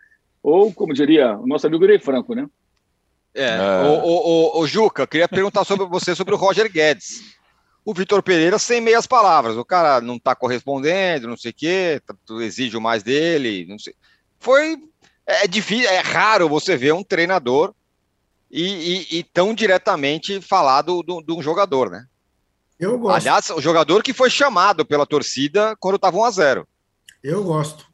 [0.42, 2.48] Ou, como diria o nosso amigo Ney Franco, né?
[3.34, 3.44] É.
[3.44, 3.82] é.
[3.82, 7.38] O, o, o, Juca, queria perguntar sobre você sobre o Roger Guedes.
[7.84, 9.56] O Vitor Pereira sem meias palavras.
[9.56, 13.94] O cara não está correspondendo, não sei o quê, tá, exige mais dele, não sei.
[14.38, 14.76] Foi.
[15.26, 17.72] É difícil, é raro você ver um treinador
[18.50, 18.64] e,
[19.12, 22.06] e, e tão diretamente falar do, do, de um jogador, né?
[22.80, 23.16] Eu gosto.
[23.16, 26.68] Aliás, o jogador que foi chamado pela torcida quando estava 1 a 0
[27.22, 27.86] Eu gosto.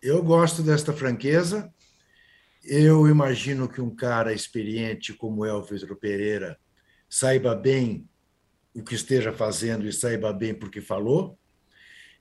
[0.00, 1.72] Eu gosto desta franqueza.
[2.62, 6.58] Eu imagino que um cara experiente como é o Vitor Pereira
[7.08, 8.06] saiba bem
[8.74, 11.38] o que esteja fazendo e saiba bem porque falou.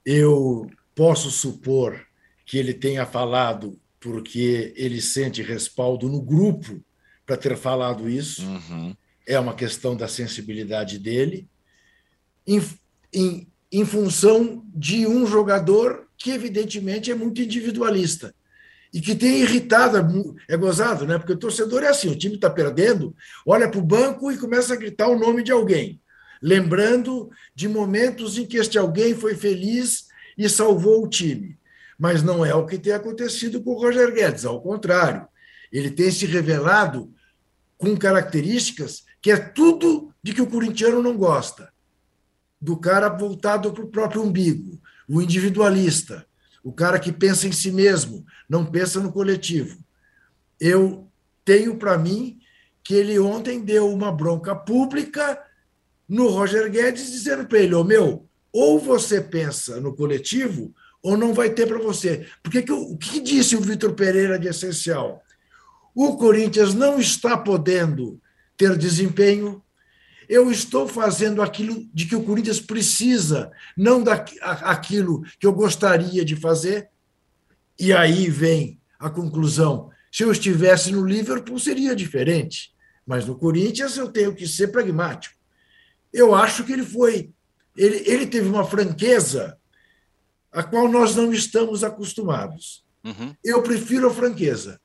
[0.06, 2.06] Eu posso supor
[2.46, 6.84] que ele tenha falado porque ele sente respaldo no grupo
[7.26, 8.46] para ter falado isso.
[8.46, 8.96] Uhum.
[9.26, 11.48] É uma questão da sensibilidade dele,
[12.46, 12.62] em,
[13.13, 18.36] em, em função de um jogador que, evidentemente, é muito individualista
[18.94, 21.18] e que tem irritado, é gozado, né?
[21.18, 24.74] Porque o torcedor é assim: o time está perdendo, olha para o banco e começa
[24.74, 26.00] a gritar o nome de alguém,
[26.44, 31.58] lembrando de momentos em que este alguém foi feliz e salvou o time.
[31.98, 35.26] Mas não é o que tem acontecido com o Roger Guedes, ao contrário.
[35.72, 37.14] Ele tem se revelado
[37.78, 41.72] com características que é tudo de que o corintiano não gosta.
[42.60, 46.26] Do cara voltado para o próprio umbigo, o individualista,
[46.62, 49.78] o cara que pensa em si mesmo, não pensa no coletivo.
[50.60, 51.10] Eu
[51.46, 52.38] tenho para mim
[52.84, 55.40] que ele ontem deu uma bronca pública
[56.08, 61.34] no Roger Guedes, dizendo para ele: oh, meu, ou você pensa no coletivo, ou não
[61.34, 62.28] vai ter para você.
[62.42, 65.22] Porque que, o que disse o Vitor Pereira de essencial?
[65.94, 68.22] O Corinthians não está podendo
[68.56, 69.62] ter desempenho.
[70.30, 76.36] Eu estou fazendo aquilo de que o Corinthians precisa, não daquilo que eu gostaria de
[76.36, 76.89] fazer.
[77.78, 82.72] E aí vem a conclusão: se eu estivesse no Liverpool, seria diferente.
[83.06, 85.33] Mas no Corinthians eu tenho que ser pragmático.
[86.13, 87.32] Eu acho que ele foi.
[87.76, 89.58] Ele, ele teve uma franqueza
[90.52, 92.86] a qual nós não estamos acostumados.
[93.04, 93.36] Uhum.
[93.43, 94.80] Eu prefiro a franqueza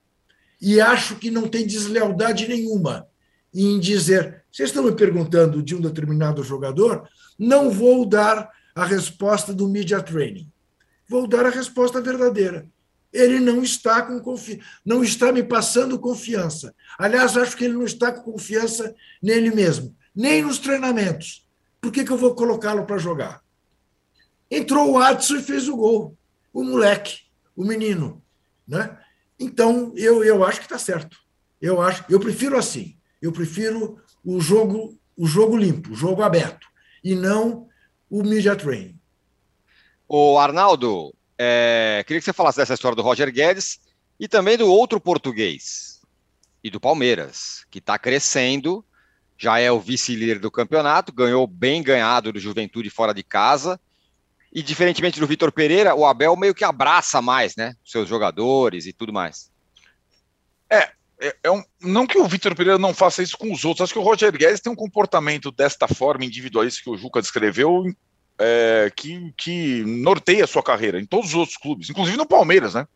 [0.60, 3.06] e acho que não tem deslealdade nenhuma
[3.54, 9.52] em dizer: vocês estão me perguntando de um determinado jogador, não vou dar a resposta
[9.52, 10.50] do media training.
[11.08, 12.68] Vou dar a resposta verdadeira.
[13.12, 14.60] Ele não está com confi...
[14.84, 16.74] não está me passando confiança.
[16.98, 21.48] Aliás, acho que ele não está com confiança nele mesmo, nem nos treinamentos.
[21.80, 23.40] Por que, que eu vou colocá-lo para jogar?
[24.50, 26.18] Entrou o Adson e fez o gol.
[26.52, 27.20] O moleque,
[27.54, 28.20] o menino.
[28.66, 28.98] Né?
[29.38, 31.16] Então, eu, eu acho que está certo.
[31.62, 32.98] Eu acho, eu prefiro assim.
[33.22, 36.66] Eu prefiro o jogo, o jogo limpo, o jogo aberto,
[37.04, 37.68] e não
[38.10, 38.98] o media training.
[40.08, 43.78] O Arnaldo, é, queria que você falasse dessa história do Roger Guedes
[44.18, 46.00] e também do outro português
[46.62, 48.84] e do Palmeiras, que está crescendo,
[49.38, 53.80] já é o vice-líder do campeonato, ganhou bem ganhado do Juventude fora de casa
[54.52, 57.74] e diferentemente do Vitor Pereira, o Abel meio que abraça mais, né?
[57.84, 59.50] Seus jogadores e tudo mais.
[60.68, 63.84] É, é, é um, não que o Vitor Pereira não faça isso com os outros,
[63.84, 67.84] acho que o Roger Guedes tem um comportamento desta forma individualista que o Juca descreveu,
[68.38, 72.74] é, que, que norteia a sua carreira em todos os outros clubes, inclusive no Palmeiras,
[72.74, 72.86] né?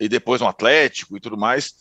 [0.00, 1.74] E depois no Atlético e tudo mais.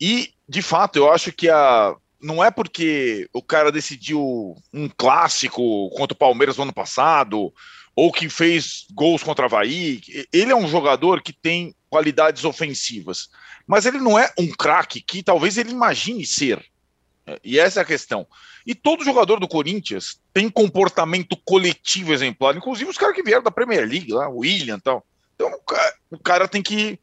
[0.00, 1.94] E, de fato, eu acho que a.
[2.20, 7.52] Não é porque o cara decidiu um clássico contra o Palmeiras no ano passado,
[7.94, 10.00] ou que fez gols contra a Havaí.
[10.32, 13.28] Ele é um jogador que tem qualidades ofensivas,
[13.66, 16.64] mas ele não é um craque que talvez ele imagine ser.
[17.44, 18.26] E essa é a questão.
[18.66, 23.50] E todo jogador do Corinthians tem comportamento coletivo exemplar, inclusive os caras que vieram da
[23.50, 25.04] Premier League, lá, o William e tal.
[25.34, 25.50] Então
[26.10, 26.98] o cara tem que.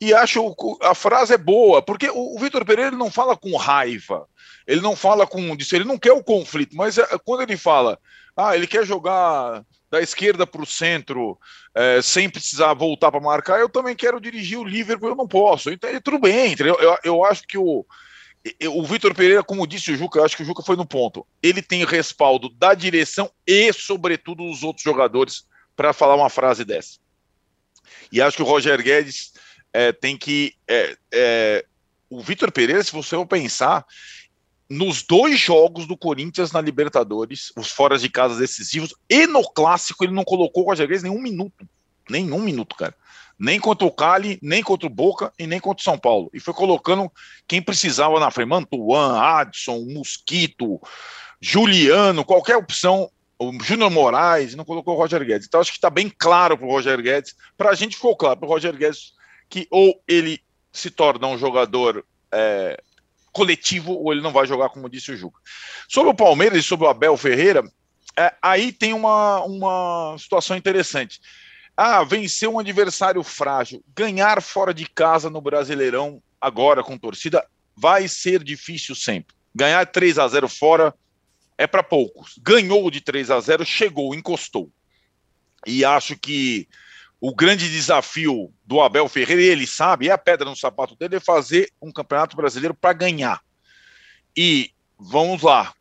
[0.00, 4.26] E acho a frase é boa, porque o, Vitor Pereira não fala com raiva,
[4.66, 5.40] ele não fala com.
[5.40, 7.98] Ele não quer o conflito, mas é, quando ele fala,
[8.36, 11.38] ah, ele quer jogar da esquerda para o centro,
[11.74, 15.70] é, sem precisar voltar para marcar, eu também quero dirigir o Liverpool, eu não posso.
[15.70, 16.76] Então, tudo bem, entendeu?
[16.80, 17.86] Eu, eu acho que o,
[18.68, 21.26] o Vitor Pereira, como disse o Juca, eu acho que o Juca foi no ponto.
[21.42, 26.98] Ele tem respaldo da direção e, sobretudo, dos outros jogadores para falar uma frase dessa.
[28.10, 29.32] E acho que o Roger Guedes
[29.72, 30.54] é, tem que.
[30.68, 31.64] É, é,
[32.08, 33.84] o Vitor Pereira, se você for pensar,
[34.68, 40.04] nos dois jogos do Corinthians na Libertadores, os fora de casa decisivos, e no clássico
[40.04, 41.66] ele não colocou o Roger Guedes nenhum minuto.
[42.08, 42.94] Nenhum minuto, cara.
[43.38, 46.30] Nem contra o Cali, nem contra o Boca e nem contra o São Paulo.
[46.32, 47.10] E foi colocando
[47.46, 48.48] quem precisava na frente.
[48.48, 50.80] Mantuan, Adson, Mosquito,
[51.40, 53.10] Juliano, qualquer opção.
[53.38, 55.46] O Júnior Moraes, não colocou o Roger Guedes.
[55.46, 57.34] Então acho que está bem claro para o Roger Guedes.
[57.56, 59.12] Para a gente ficou claro para o Roger Guedes
[59.50, 60.40] que ou ele
[60.72, 62.82] se torna um jogador é,
[63.36, 65.38] coletivo ou ele não vai jogar, como disse o Juca.
[65.86, 67.62] Sobre o Palmeiras e sobre o Abel Ferreira,
[68.18, 71.20] é, aí tem uma, uma situação interessante.
[71.76, 77.46] Ah, vencer um adversário frágil, ganhar fora de casa no Brasileirão, agora com torcida,
[77.76, 79.36] vai ser difícil sempre.
[79.54, 80.94] Ganhar 3 a 0 fora
[81.58, 82.38] é para poucos.
[82.42, 84.70] Ganhou de 3 a 0 chegou, encostou.
[85.66, 86.66] E acho que
[87.20, 91.20] o grande desafio do Abel Ferreira, ele sabe, é a pedra no sapato dele, é
[91.20, 93.40] fazer um campeonato brasileiro para ganhar.
[94.36, 95.72] E vamos lá,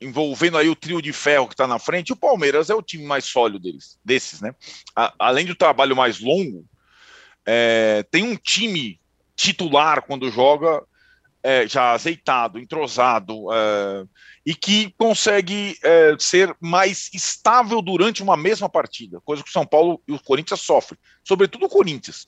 [0.00, 3.04] envolvendo aí o trio de ferro que está na frente, o Palmeiras é o time
[3.04, 4.54] mais sólido deles, desses, né?
[4.96, 6.64] A, além do trabalho mais longo,
[7.46, 9.00] é, tem um time
[9.36, 10.82] titular quando joga
[11.42, 14.04] é, já azeitado, entrosado é,
[14.50, 19.64] e que consegue é, ser mais estável durante uma mesma partida, coisa que o São
[19.64, 22.26] Paulo e o Corinthians sofrem, sobretudo o Corinthians.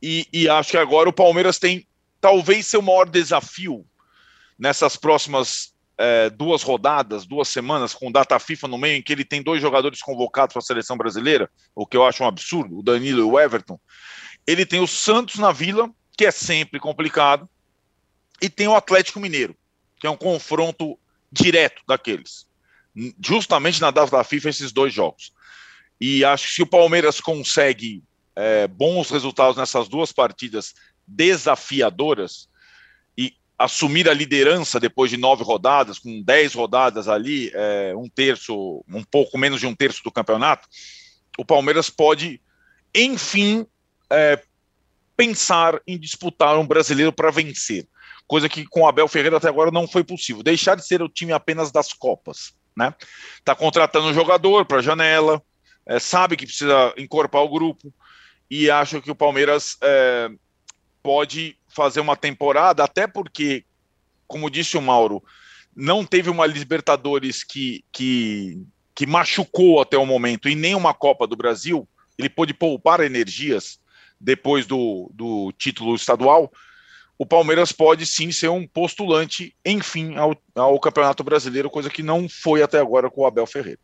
[0.00, 1.84] E, e acho que agora o Palmeiras tem
[2.20, 3.84] talvez seu maior desafio
[4.56, 9.24] nessas próximas é, duas rodadas, duas semanas, com data FIFA no meio, em que ele
[9.24, 12.84] tem dois jogadores convocados para a seleção brasileira, o que eu acho um absurdo, o
[12.84, 13.80] Danilo e o Everton.
[14.46, 17.50] Ele tem o Santos na Vila, que é sempre complicado,
[18.40, 19.56] e tem o Atlético Mineiro,
[19.98, 20.96] que é um confronto
[21.42, 22.46] direto daqueles.
[23.24, 25.32] Justamente na data da FIFA, esses dois jogos.
[26.00, 28.02] E acho que se o Palmeiras consegue
[28.34, 30.74] é, bons resultados nessas duas partidas
[31.06, 32.48] desafiadoras,
[33.58, 39.02] assumir a liderança depois de nove rodadas, com dez rodadas ali, é, um terço, um
[39.02, 40.68] pouco menos de um terço do campeonato,
[41.38, 42.40] o Palmeiras pode,
[42.94, 43.66] enfim,
[44.10, 44.42] é,
[45.16, 47.88] pensar em disputar um brasileiro para vencer.
[48.26, 50.42] Coisa que com Abel Ferreira até agora não foi possível.
[50.42, 52.54] Deixar de ser o time apenas das Copas.
[52.76, 52.92] Né?
[53.44, 55.42] Tá contratando um jogador para janela,
[55.86, 57.92] é, sabe que precisa encorpar o grupo,
[58.50, 60.28] e acho que o Palmeiras é,
[61.02, 63.64] pode fazer uma temporada, até porque,
[64.26, 65.22] como disse o Mauro,
[65.74, 68.62] não teve uma Libertadores que, que,
[68.94, 71.86] que machucou até o momento e nem uma Copa do Brasil.
[72.18, 73.78] Ele pôde poupar energias
[74.18, 76.50] depois do, do título estadual.
[77.18, 82.28] O Palmeiras pode sim ser um postulante, enfim, ao, ao Campeonato Brasileiro, coisa que não
[82.28, 83.80] foi até agora com o Abel Ferreira.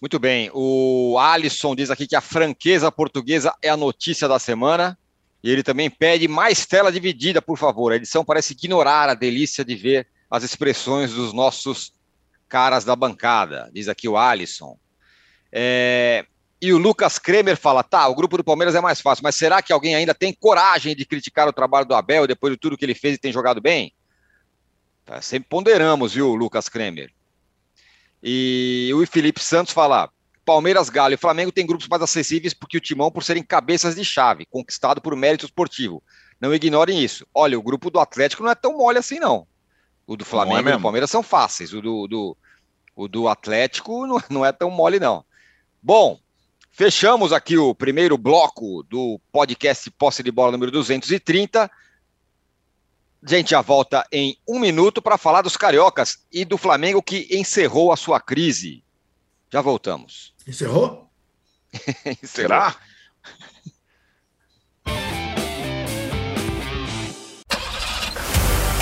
[0.00, 0.48] Muito bem.
[0.54, 4.96] O Alisson diz aqui que a franqueza portuguesa é a notícia da semana.
[5.42, 7.92] E ele também pede mais tela dividida, por favor.
[7.92, 11.92] A edição parece ignorar a delícia de ver as expressões dos nossos
[12.48, 14.78] caras da bancada, diz aqui o Alisson.
[15.52, 16.24] É...
[16.60, 19.62] E o Lucas Kremer fala: tá, o grupo do Palmeiras é mais fácil, mas será
[19.62, 22.84] que alguém ainda tem coragem de criticar o trabalho do Abel depois de tudo que
[22.84, 23.92] ele fez e tem jogado bem?
[25.04, 27.12] Tá, sempre ponderamos, viu, Lucas Kremer.
[28.22, 30.10] E o Felipe Santos fala:
[30.44, 34.04] Palmeiras, Galo e Flamengo têm grupos mais acessíveis porque o Timão, por serem cabeças de
[34.04, 36.02] chave, conquistado por mérito esportivo.
[36.40, 37.26] Não ignorem isso.
[37.34, 39.46] Olha, o grupo do Atlético não é tão mole assim, não.
[40.06, 41.72] O do Flamengo é e do Palmeiras são fáceis.
[41.72, 42.36] O do, do,
[42.96, 45.24] o do Atlético não, não é tão mole, não.
[45.82, 46.18] Bom,
[46.78, 51.64] fechamos aqui o primeiro bloco do podcast Posse de Bola número 230.
[51.64, 57.26] A gente já volta em um minuto para falar dos cariocas e do Flamengo que
[57.32, 58.84] encerrou a sua crise.
[59.52, 60.32] Já voltamos.
[60.46, 61.10] Encerrou?
[62.22, 62.76] Será?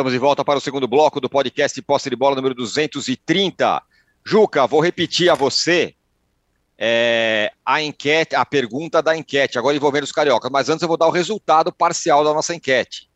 [0.00, 3.82] Estamos de volta para o segundo bloco do podcast Posse de Bola número 230.
[4.24, 5.94] Juca, vou repetir a você
[6.78, 10.96] é, a enquete, a pergunta da enquete, agora envolvendo os cariocas, mas antes eu vou
[10.96, 13.10] dar o resultado parcial da nossa enquete.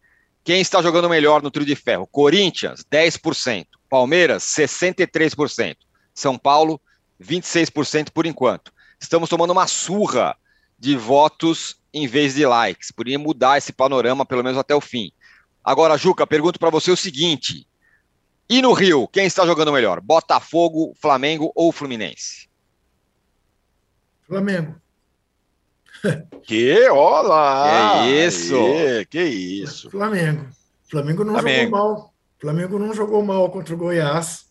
[0.44, 2.06] Quem está jogando melhor no trio de ferro?
[2.06, 3.66] Corinthians, 10%.
[3.88, 5.76] Palmeiras, 63%.
[6.12, 6.78] São Paulo,
[7.18, 8.70] 26% por enquanto.
[9.00, 10.36] Estamos tomando uma surra
[10.78, 12.90] de votos em vez de likes.
[12.90, 15.10] Poderia mudar esse panorama, pelo menos até o fim.
[15.64, 17.66] Agora, Juca, pergunto para você o seguinte:
[18.48, 20.00] e no Rio, quem está jogando melhor?
[20.00, 22.48] Botafogo, Flamengo ou Fluminense?
[24.26, 24.76] Flamengo.
[26.42, 28.02] Que, olá!
[28.02, 28.54] Que isso!
[28.54, 29.90] Que, que isso!
[29.90, 30.50] Flamengo.
[30.90, 31.64] Flamengo não Flamengo.
[31.64, 32.14] jogou mal.
[32.38, 34.44] Flamengo não jogou mal contra o Goiás.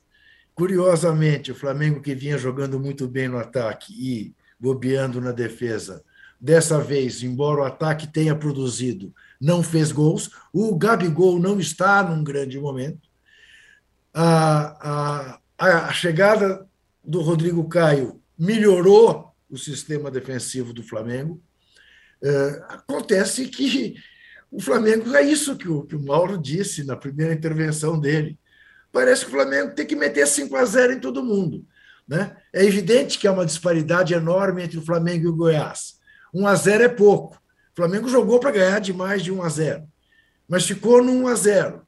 [0.55, 6.03] Curiosamente, o Flamengo que vinha jogando muito bem no ataque e bobeando na defesa.
[6.41, 10.31] Dessa vez, embora o ataque tenha produzido, não fez gols.
[10.53, 13.09] O Gabigol não está num grande momento.
[14.13, 16.65] A, a, a chegada
[17.03, 21.43] do Rodrigo Caio melhorou o sistema defensivo do Flamengo.
[22.23, 23.95] É, acontece que
[24.49, 28.39] o Flamengo é isso que o, que o Mauro disse na primeira intervenção dele.
[28.93, 31.65] Parece que o Flamengo tem que meter 5 a 0 em todo mundo.
[32.07, 32.37] Né?
[32.53, 35.95] É evidente que há uma disparidade enorme entre o Flamengo e o Goiás.
[36.33, 37.42] 1 a 0 é pouco.
[37.73, 39.83] O Flamengo jogou para ganhar de mais de 1 a 0,
[40.47, 41.81] mas ficou no 1 a 0.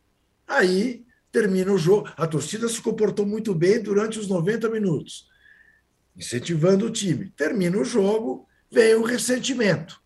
[0.47, 2.09] Aí termina o jogo.
[2.17, 5.27] A torcida se comportou muito bem durante os 90 minutos,
[6.17, 7.31] incentivando o time.
[7.37, 9.99] Termina o jogo, vem o ressentimento.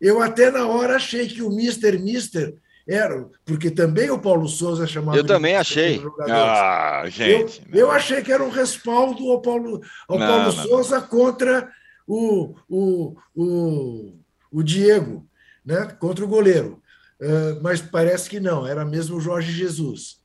[0.00, 2.54] Eu até na hora achei que o Mister Mister
[2.86, 5.16] era, porque também o Paulo Souza chamava.
[5.16, 6.02] Eu também achei.
[6.28, 7.62] Ah, gente.
[7.72, 11.72] Eu, eu, achei que era um respaldo ao Paulo, ao não, Paulo não, Souza contra
[12.06, 14.18] o, o, o,
[14.54, 15.28] o Diego,
[15.64, 15.86] né?
[15.98, 16.80] contra o goleiro.
[17.20, 20.22] Uh, mas parece que não, era mesmo o Jorge Jesus.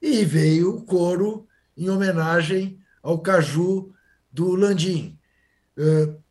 [0.00, 3.92] E veio o coro em homenagem ao Caju
[4.32, 5.18] do Landim,
[5.76, 6.22] uh,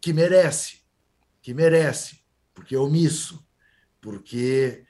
[0.00, 0.80] que merece,
[1.42, 2.20] que merece,
[2.54, 3.46] porque é omisso
[4.00, 4.84] porque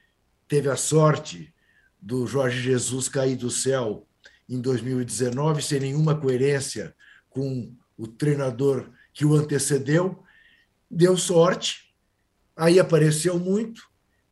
[0.46, 1.52] teve a sorte
[2.00, 4.06] do Jorge Jesus cair do céu
[4.48, 6.94] em 2019 sem nenhuma coerência
[7.28, 10.22] com o treinador que o antecedeu,
[10.90, 11.94] deu sorte,
[12.56, 13.82] aí apareceu muito,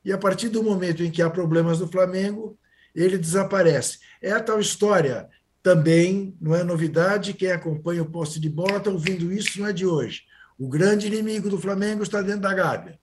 [0.05, 2.59] e a partir do momento em que há problemas no Flamengo,
[2.95, 3.99] ele desaparece.
[4.23, 5.29] É a tal história,
[5.63, 9.73] também não é novidade, quem acompanha o poste de bola está ouvindo isso, não é
[9.73, 10.23] de hoje.
[10.59, 12.99] O grande inimigo do Flamengo está dentro da Gávea.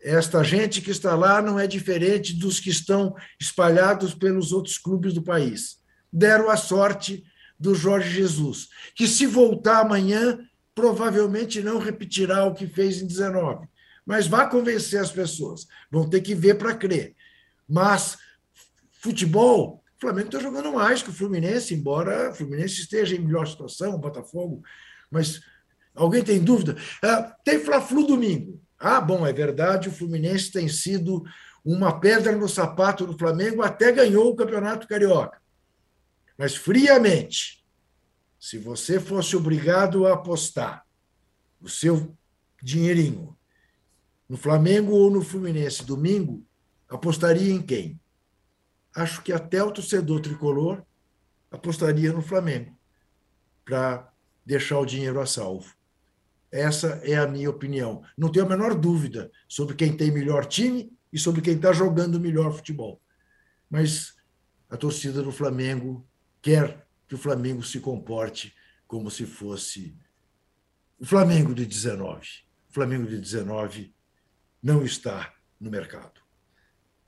[0.00, 5.12] Esta gente que está lá não é diferente dos que estão espalhados pelos outros clubes
[5.12, 5.78] do país.
[6.12, 7.24] Deram a sorte
[7.58, 10.38] do Jorge Jesus, que se voltar amanhã,
[10.78, 13.66] provavelmente não repetirá o que fez em 19.
[14.06, 15.66] Mas vá convencer as pessoas.
[15.90, 17.16] Vão ter que ver para crer.
[17.68, 18.16] Mas
[18.92, 23.44] futebol, o Flamengo está jogando mais que o Fluminense, embora o Fluminense esteja em melhor
[23.48, 24.62] situação, o Botafogo.
[25.10, 25.40] Mas
[25.96, 26.76] alguém tem dúvida?
[27.02, 28.62] Ah, tem Fla-Flu domingo.
[28.78, 31.24] Ah, bom, é verdade, o Fluminense tem sido
[31.64, 35.42] uma pedra no sapato do Flamengo, até ganhou o Campeonato Carioca.
[36.38, 37.57] Mas, friamente,
[38.38, 40.86] se você fosse obrigado a apostar
[41.60, 42.16] o seu
[42.62, 43.36] dinheirinho
[44.28, 46.44] no Flamengo ou no Fluminense domingo,
[46.88, 48.00] apostaria em quem?
[48.94, 50.82] Acho que até o torcedor tricolor
[51.50, 52.76] apostaria no Flamengo
[53.64, 54.12] para
[54.44, 55.74] deixar o dinheiro a salvo.
[56.50, 58.02] Essa é a minha opinião.
[58.16, 62.20] Não tenho a menor dúvida sobre quem tem melhor time e sobre quem está jogando
[62.20, 63.00] melhor futebol.
[63.68, 64.14] Mas
[64.70, 66.06] a torcida do Flamengo
[66.40, 68.54] quer que o Flamengo se comporte
[68.86, 69.96] como se fosse
[71.00, 72.20] o Flamengo de 19.
[72.68, 73.94] O Flamengo de 19
[74.62, 76.20] não está no mercado.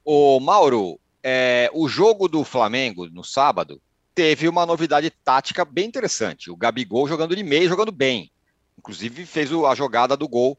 [0.04, 3.80] O Mauro, é, o jogo do Flamengo no sábado
[4.14, 6.50] teve uma novidade tática bem interessante.
[6.50, 8.30] O Gabigol jogando de meio, jogando bem.
[8.78, 10.58] Inclusive fez a jogada do gol,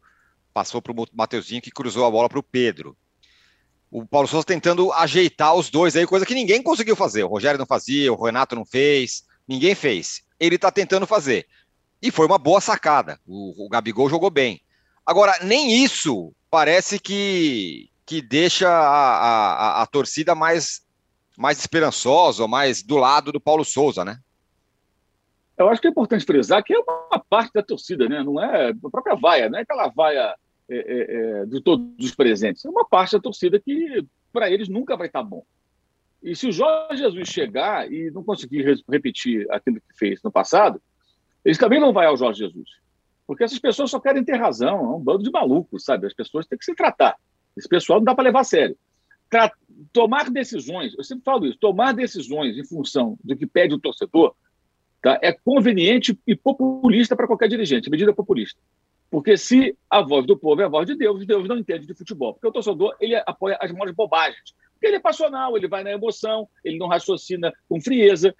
[0.53, 2.95] passou para o Mateuzinho que cruzou a bola para o Pedro.
[3.89, 7.23] O Paulo Souza tentando ajeitar os dois aí, coisa que ninguém conseguiu fazer.
[7.23, 10.23] O Rogério não fazia, o Renato não fez, ninguém fez.
[10.39, 11.45] Ele está tentando fazer.
[12.01, 13.19] E foi uma boa sacada.
[13.27, 14.61] O, o Gabigol jogou bem.
[15.05, 19.17] Agora, nem isso parece que, que deixa a,
[19.79, 20.81] a, a torcida mais,
[21.37, 24.17] mais esperançosa, mais do lado do Paulo Souza, né?
[25.57, 28.23] Eu acho que é importante frisar que é uma parte da torcida, né?
[28.23, 30.35] não é a própria vaia, não é aquela vaia
[30.67, 32.65] é, é, é, de todos os presentes.
[32.65, 35.43] É uma parte da torcida que, para eles, nunca vai estar bom.
[36.21, 40.81] E se o Jorge Jesus chegar e não conseguir repetir aquilo que fez no passado,
[41.43, 42.69] eles também não vão ao Jorge Jesus.
[43.25, 46.05] Porque essas pessoas só querem ter razão, é um bando de malucos, sabe?
[46.05, 47.15] As pessoas têm que se tratar.
[47.57, 48.77] Esse pessoal não dá para levar a sério.
[49.29, 49.51] Tra
[49.91, 54.35] tomar decisões, eu sempre falo isso, tomar decisões em função do que pede o torcedor
[55.01, 55.17] tá?
[55.21, 58.59] é conveniente e populista para qualquer dirigente, medida populista.
[59.09, 61.93] Porque se a voz do povo é a voz de Deus, Deus não entende de
[61.93, 62.33] futebol.
[62.33, 64.53] Porque o torcedor ele apoia as maiores bobagens.
[64.81, 68.33] Porque ele é passional, ele vai na emoção, ele não raciocina com frieza.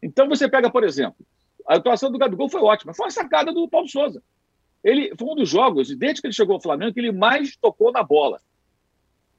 [0.00, 1.26] Então você pega, por exemplo,
[1.66, 2.94] a atuação do Gabigol foi ótima.
[2.94, 4.22] Foi uma sacada do Paulo Souza.
[4.84, 7.90] Ele foi um dos jogos, desde que ele chegou ao Flamengo, que ele mais tocou
[7.90, 8.40] na bola.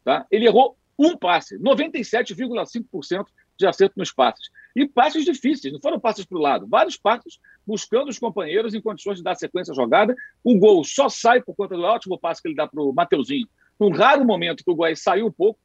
[0.04, 0.28] Tá?
[0.30, 3.26] Ele errou um passe, 97,5%
[3.58, 4.50] de acerto nos passes.
[4.76, 8.82] E passes difíceis, não foram passes para o lado, vários passes buscando os companheiros em
[8.82, 10.14] condições de dar sequência à jogada.
[10.44, 13.48] O gol só sai por conta do ótimo passe que ele dá para o Mateuzinho.
[13.80, 15.58] Um raro momento que o Goiás saiu um pouco.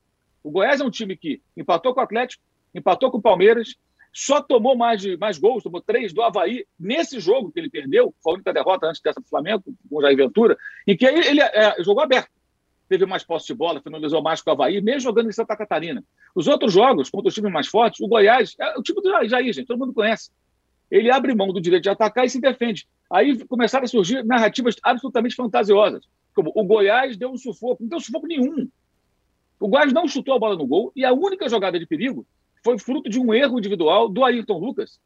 [0.44, 2.42] O Goiás é um time que empatou com o Atlético,
[2.74, 3.76] empatou com o Palmeiras,
[4.12, 8.32] só tomou mais, mais gols, tomou três do Havaí nesse jogo que ele perdeu, foi
[8.32, 11.82] a única derrota antes dessa do Flamengo, com o Jair Ventura, em que ele é,
[11.82, 12.30] jogou aberto.
[12.88, 16.04] Teve mais posse de bola, finalizou mais com o Havaí, mesmo jogando em Santa Catarina.
[16.34, 19.52] Os outros jogos, contra os times mais fortes, o Goiás, é o time do Jair,
[19.52, 20.30] gente, todo mundo conhece.
[20.90, 22.86] Ele abre mão do direito de atacar e se defende.
[23.10, 27.82] Aí começaram a surgir narrativas absolutamente fantasiosas, como o Goiás deu um sufoco.
[27.82, 28.68] Não deu sufoco nenhum.
[29.58, 32.26] O Goiás não chutou a bola no gol e a única jogada de perigo
[32.62, 34.98] foi fruto de um erro individual do Ayrton Lucas,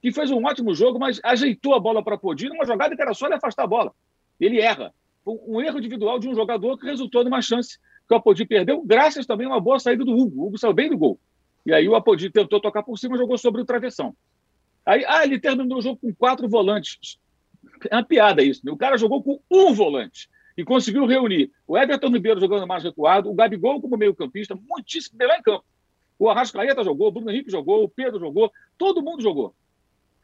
[0.00, 3.14] que fez um ótimo jogo, mas ajeitou a bola para Podir numa jogada que era
[3.14, 3.92] só ele afastar a bola.
[4.38, 4.94] Ele erra.
[5.26, 9.26] Um erro individual de um jogador que resultou numa chance que o Apodi perdeu, graças
[9.26, 10.42] também a uma boa saída do Hugo.
[10.42, 11.18] O Hugo saiu bem do gol.
[11.66, 14.16] E aí o Apodi tentou tocar por cima jogou sobre o travessão.
[14.86, 17.18] Aí, ah, ele terminou o jogo com quatro volantes.
[17.90, 18.64] É uma piada isso.
[18.64, 18.72] Né?
[18.72, 23.30] O cara jogou com um volante e conseguiu reunir o Everton Ribeiro jogando mais recuado,
[23.30, 25.64] o Gabigol como meio-campista, muitíssimo melhor em campo.
[26.18, 29.54] O Arrascaeta jogou, o Bruno Henrique jogou, o Pedro jogou, todo mundo jogou.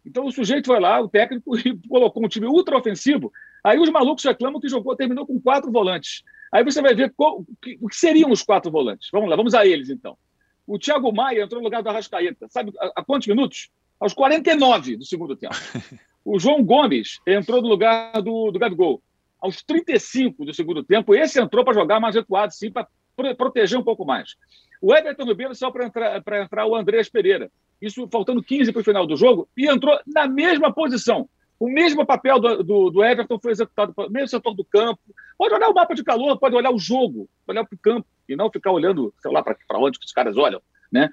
[0.05, 3.33] Então o sujeito foi lá, o técnico, e colocou um time ultra ofensivo.
[3.63, 6.25] Aí os malucos reclamam que jogou, terminou com quatro volantes.
[6.51, 7.45] Aí você vai ver qual,
[7.81, 9.09] o que seriam os quatro volantes.
[9.13, 10.19] Vamos lá, vamos a eles então.
[10.67, 12.49] O Thiago Maia entrou no lugar do Arrascaeta.
[12.49, 13.71] Sabe a, a quantos minutos?
[14.01, 15.55] Aos 49 do segundo tempo.
[16.27, 19.03] O João Gomes entrou no lugar do, do Gabigol.
[19.45, 22.89] Aos 35 do segundo tempo, esse entrou para jogar mais recuado, sim, para
[23.37, 24.37] proteger um pouco mais.
[24.81, 27.53] O Everton Ribeiro só para entrar, entrar o Andrés Pereira.
[27.79, 31.29] Isso faltando 15 para o final do jogo, e entrou na mesma posição.
[31.61, 35.03] O mesmo papel do, do, do Everton foi executado pelo mesmo setor do campo.
[35.37, 38.35] Pode olhar o mapa de calor, pode olhar o jogo, olhar para o campo, e
[38.35, 40.63] não ficar olhando, sei lá, para onde que os caras olham.
[40.91, 41.11] Né?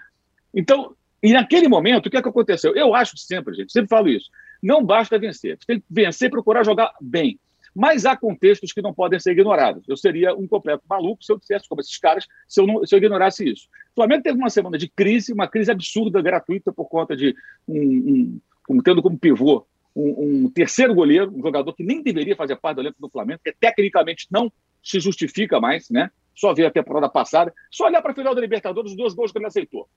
[0.53, 2.73] Então, e naquele momento, o que, é que aconteceu?
[2.77, 4.29] Eu acho sempre, gente, sempre falo isso,
[4.63, 5.57] não basta vencer.
[5.59, 7.37] Você tem que vencer e procurar jogar bem.
[7.73, 9.87] Mas há contextos que não podem ser ignorados.
[9.87, 12.93] Eu seria um completo maluco se eu dissesse como esses caras, se eu, não, se
[12.93, 13.67] eu ignorasse isso.
[13.91, 17.35] O Flamengo teve uma semana de crise, uma crise absurda, gratuita, por conta de
[17.67, 19.65] um, um tendo como pivô
[19.95, 23.41] um, um, terceiro goleiro, um jogador que nem deveria fazer parte do elenco do Flamengo,
[23.43, 24.51] que tecnicamente não
[24.83, 26.09] se justifica mais, né?
[26.33, 29.31] Só ver a temporada passada, só olhar para a final da Libertadores, os dois gols
[29.31, 29.87] que ele aceitou.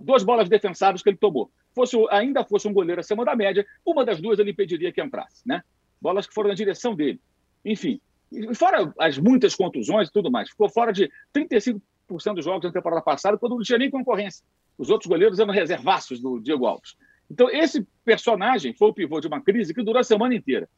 [0.00, 1.50] Duas bolas defensáveis que ele tomou.
[1.74, 5.46] Fosse, ainda fosse um goleiro acima da média, uma das duas ele impediria que entrasse,
[5.46, 5.62] né?
[6.02, 7.20] Bolas que foram na direção dele.
[7.64, 8.00] Enfim,
[8.54, 11.80] fora as muitas contusões e tudo mais, ficou fora de 35%
[12.34, 14.44] dos jogos da temporada passada, quando não tinha nem concorrência.
[14.76, 16.96] Os outros goleiros eram reservaços do Diego Alves.
[17.30, 20.68] Então, esse personagem foi o pivô de uma crise que durou a semana inteira.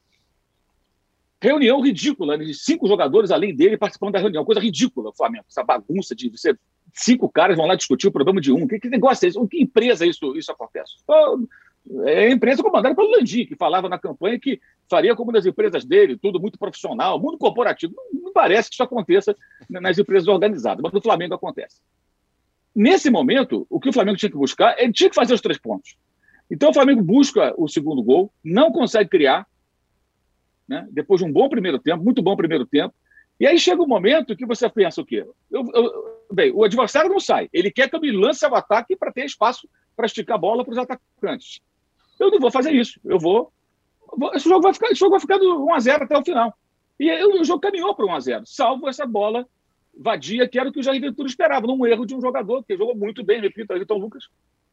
[1.40, 4.44] Reunião ridícula, de cinco jogadores além dele participando da reunião.
[4.44, 5.44] Coisa ridícula, Flamengo.
[5.48, 6.56] Essa bagunça de você,
[6.92, 8.66] cinco caras vão lá discutir o problema de um.
[8.66, 9.38] Que, que negócio é esse?
[9.38, 10.92] O que empresa isso, isso acontece?
[11.02, 11.46] Então,
[12.06, 16.16] é empresa comandada pelo Landim, que falava na campanha que faria como nas empresas dele,
[16.16, 17.94] tudo muito profissional, muito corporativo.
[18.12, 19.36] Não, parece que isso aconteça
[19.68, 21.80] nas empresas organizadas, mas no Flamengo acontece.
[22.74, 25.58] Nesse momento, o que o Flamengo tinha que buscar, ele tinha que fazer os três
[25.58, 25.96] pontos.
[26.50, 29.46] Então o Flamengo busca o segundo gol, não consegue criar,
[30.66, 30.86] né?
[30.90, 32.94] depois de um bom primeiro tempo, muito bom primeiro tempo,
[33.38, 35.26] e aí chega um momento que você pensa o quê?
[35.50, 38.96] Eu, eu, bem, o adversário não sai, ele quer que eu me lance ao ataque
[38.96, 41.60] para ter espaço para esticar a bola para os atacantes.
[42.24, 42.98] Eu não vou fazer isso.
[43.04, 43.52] Eu vou.
[44.34, 46.54] esse jogo vai ficar, esse jogo vai ficar do 1x0 até o final.
[46.98, 49.46] E o jogo caminhou para 1x0, salvo essa bola
[49.98, 52.76] vadia, que era o que o Jair Ventura esperava, num erro de um jogador que
[52.76, 54.28] jogou muito bem, repito, Ayrton Lucas,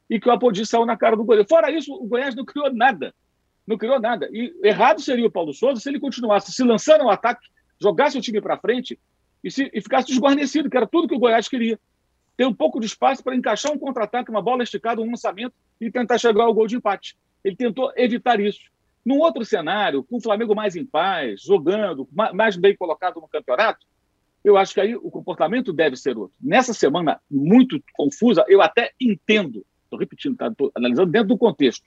[0.10, 1.48] e que o Apodi saiu na cara do goleiro.
[1.48, 3.14] Fora isso, o Goiás não criou nada.
[3.66, 4.28] Não criou nada.
[4.32, 7.48] E errado seria o Paulo Souza se ele continuasse se lançando ao ataque,
[7.80, 9.00] jogasse o time para frente
[9.44, 11.80] e, se, e ficasse desguarnecido, que era tudo que o Goiás queria.
[12.36, 15.92] Ter um pouco de espaço para encaixar um contra-ataque, uma bola esticada, um lançamento e
[15.92, 17.16] tentar chegar ao gol de empate.
[17.44, 18.62] Ele tentou evitar isso.
[19.06, 23.86] Num outro cenário, com o Flamengo mais em paz, jogando, mais bem colocado no campeonato,
[24.44, 26.36] eu acho que aí o comportamento deve ser outro.
[26.42, 30.48] Nessa semana muito confusa, eu até entendo, estou repetindo, tá?
[30.48, 31.86] estou analisando dentro do contexto.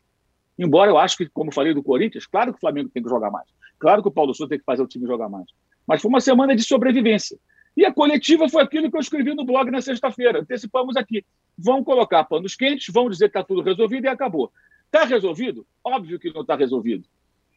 [0.58, 3.30] Embora eu acho que, como falei do Corinthians, claro que o Flamengo tem que jogar
[3.30, 3.48] mais.
[3.78, 5.46] Claro que o Paulo Souza tem que fazer o time jogar mais.
[5.86, 7.36] Mas foi uma semana de sobrevivência.
[7.76, 10.40] E a coletiva foi aquilo que eu escrevi no blog na sexta-feira.
[10.40, 11.24] Antecipamos aqui.
[11.58, 14.52] Vão colocar panos quentes, vão dizer que está tudo resolvido e acabou.
[14.94, 15.66] Está resolvido?
[15.82, 17.04] Óbvio que não está resolvido.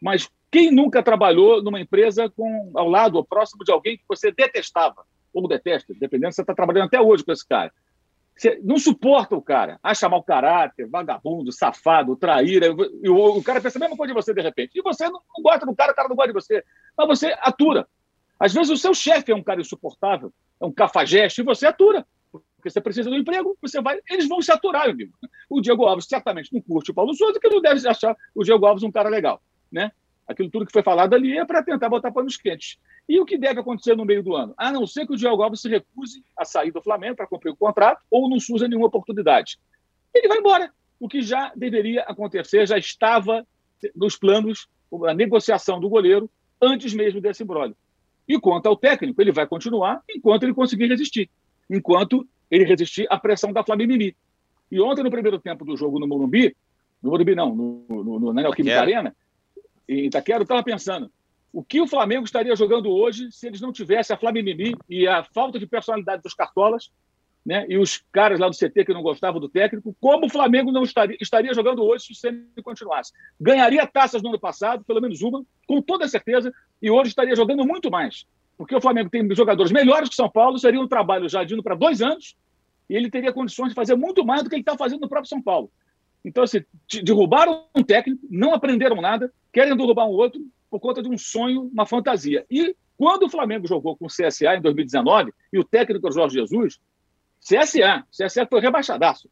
[0.02, 4.32] Mas quem nunca trabalhou numa empresa com, ao lado ou próximo de alguém que você
[4.32, 7.72] detestava, ou detesta, dependendo se você está trabalhando até hoje com esse cara.
[8.36, 13.62] Você não suporta o cara, acha mau caráter, vagabundo, safado, traíra, e o, o, cara
[13.62, 14.72] pensa a mesma coisa de você de repente.
[14.74, 16.64] E você não, não gosta do cara, o cara não gosta de você.
[16.98, 17.88] Mas você atura.
[18.40, 22.04] Às vezes o seu chefe é um cara insuportável, é um cafajeste, e você atura
[22.68, 25.14] porque você precisa do emprego, você vai, eles vão se aturar, meu amigo.
[25.50, 28.66] O Diego Alves certamente não curte o Paulo Souza, que não deve achar o Diego
[28.66, 29.42] Alves um cara legal,
[29.72, 29.92] né?
[30.28, 32.78] Aquilo tudo que foi falado ali é para tentar botar panos quentes.
[33.08, 34.54] E o que deve acontecer no meio do ano?
[34.58, 37.52] A não ser que o Diego Alves se recuse a sair do Flamengo para cumprir
[37.52, 39.58] o contrato ou não surja nenhuma oportunidade.
[40.14, 40.72] Ele vai embora.
[41.00, 43.48] o que já deveria acontecer, já estava
[43.96, 44.68] nos planos
[45.06, 46.30] a negociação do goleiro
[46.62, 47.76] antes mesmo desse embrólio.
[48.28, 51.30] E quanto ao técnico, ele vai continuar enquanto ele conseguir resistir,
[51.70, 53.94] enquanto ele resistir à pressão da Flamengo.
[54.70, 56.56] E ontem, no primeiro tempo do jogo no Morumbi,
[57.02, 59.16] no Morumbi não, no, no, no, na Neoquímica Arena,
[59.88, 61.10] em Itaquera, eu estava pensando,
[61.54, 65.24] o que o Flamengo estaria jogando hoje se eles não tivessem a Flamimimi e a
[65.24, 66.92] falta de personalidade dos cartolas,
[67.46, 67.66] né?
[67.70, 70.84] E os caras lá do CT que não gostavam do técnico, como o Flamengo não
[70.84, 73.14] estaria, estaria jogando hoje se o Ceni continuasse?
[73.40, 77.66] Ganharia taças no ano passado, pelo menos uma, com toda certeza, e hoje estaria jogando
[77.66, 78.26] muito mais.
[78.58, 81.62] Porque o Flamengo tem jogadores melhores que o São Paulo, seria um trabalho já indo
[81.62, 82.36] para dois anos,
[82.90, 85.30] e ele teria condições de fazer muito mais do que ele está fazendo no próprio
[85.30, 85.70] São Paulo.
[86.26, 86.64] Então, assim,
[87.04, 91.70] derrubaram um técnico, não aprenderam nada, querem derrubar um outro por conta de um sonho,
[91.72, 92.46] uma fantasia.
[92.50, 96.80] E quando o Flamengo jogou com o CSA em 2019, e o técnico Jorge Jesus,
[97.40, 99.30] CSA, CSA foi rebaixadaço.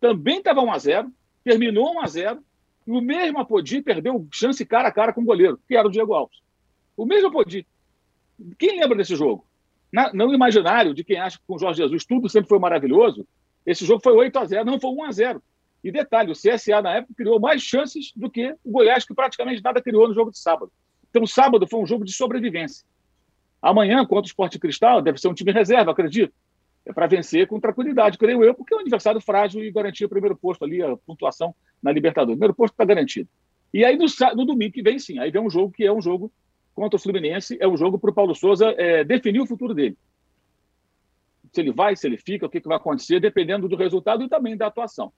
[0.00, 1.12] Também estava 1 a 0
[1.44, 2.44] terminou 1 a 0
[2.86, 5.90] e o mesmo Apodi perdeu chance cara a cara com o goleiro, que era o
[5.90, 6.38] Diego Alves.
[6.96, 7.66] O mesmo Apodi.
[8.58, 9.46] Quem lembra desse jogo?
[9.92, 13.26] Na, imaginário de quem acha que com o Jorge Jesus tudo sempre foi maravilhoso,
[13.66, 15.42] esse jogo foi 8 a 0 não foi 1 a 0
[15.84, 19.62] e detalhe, o CSA na época criou mais chances do que o Goiás, que praticamente
[19.62, 20.70] nada criou no jogo de sábado.
[21.10, 22.86] Então, sábado foi um jogo de sobrevivência.
[23.60, 26.32] Amanhã, contra o Esporte Cristal, deve ser um time reserva, acredito.
[26.86, 30.10] É para vencer com tranquilidade, creio eu, porque é um adversário frágil e garantia o
[30.10, 32.34] primeiro posto ali, a pontuação na Libertadores.
[32.34, 33.28] O primeiro posto está garantido.
[33.74, 36.00] E aí, no, no, domingo que vem, sim, aí vem um jogo que é um
[36.00, 36.30] jogo
[36.74, 39.96] contra o Fluminense, é um jogo para o Paulo Souza é, definir o futuro dele.
[41.52, 44.28] Se ele vai, se ele fica, o que, que vai acontecer, dependendo do resultado e
[44.28, 45.12] também da atuação.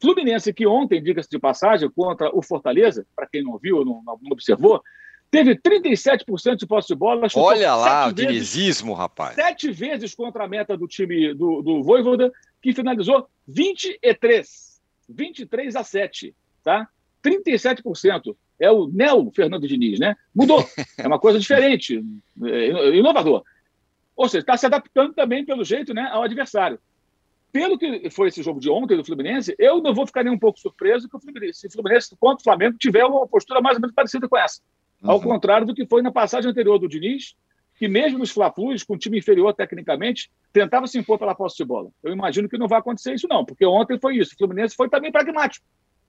[0.00, 4.18] Fluminense, que ontem, diga-se de passagem, contra o Fortaleza, para quem não viu, não, não
[4.30, 4.82] observou,
[5.30, 7.26] teve 37% de posse de bola.
[7.34, 9.34] Olha lá o dinizismo, rapaz.
[9.34, 12.30] Sete vezes contra a meta do time do, do Voivoda,
[12.62, 14.68] que finalizou 23.
[15.08, 16.88] 23 a 7, tá?
[17.24, 18.36] 37%.
[18.60, 20.16] É o Neo Fernando Diniz, né?
[20.34, 20.64] Mudou.
[20.98, 22.04] É uma coisa diferente,
[22.44, 23.44] é, inovador.
[24.16, 26.78] Ou seja, está se adaptando também, pelo jeito, né, ao adversário
[27.52, 30.38] pelo que foi esse jogo de ontem do Fluminense, eu não vou ficar nem um
[30.38, 33.76] pouco surpreso que o Fluminense, se o Fluminense contra o Flamengo tiver uma postura mais
[33.76, 34.60] ou menos parecida com essa.
[35.02, 35.10] Uhum.
[35.10, 37.34] Ao contrário do que foi na passagem anterior do Diniz,
[37.76, 41.64] que mesmo nos fla com um time inferior tecnicamente, tentava se impor pela posse de
[41.64, 41.90] bola.
[42.02, 44.34] Eu imagino que não vai acontecer isso não, porque ontem foi isso.
[44.34, 45.64] O Fluminense foi também pragmático.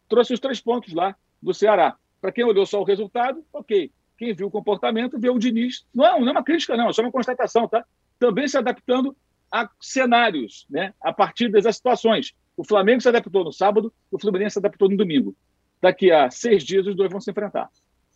[0.10, 1.96] Trouxe os três pontos lá do Ceará.
[2.22, 3.92] Para quem olhou só o resultado, ok.
[4.18, 5.86] Quem viu o comportamento, viu o Diniz.
[5.94, 7.86] Não é, não é uma crítica, não, é só uma constatação, tá?
[8.20, 9.16] Também se adaptando
[9.52, 10.94] a cenários, né?
[11.02, 12.34] a partir dessas situações.
[12.56, 15.36] O Flamengo se adaptou no sábado, o Fluminense se adaptou no domingo.
[15.82, 17.70] Daqui a seis dias, os dois vão se enfrentar.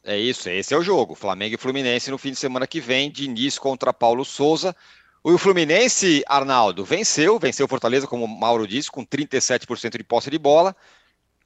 [0.04, 1.16] É isso, esse é o jogo.
[1.16, 4.76] Flamengo e Fluminense no fim de semana que vem, de início contra Paulo Souza.
[5.24, 10.38] O Fluminense, Arnaldo, venceu, venceu Fortaleza, como o Mauro disse, com 37% de posse de
[10.38, 10.76] bola.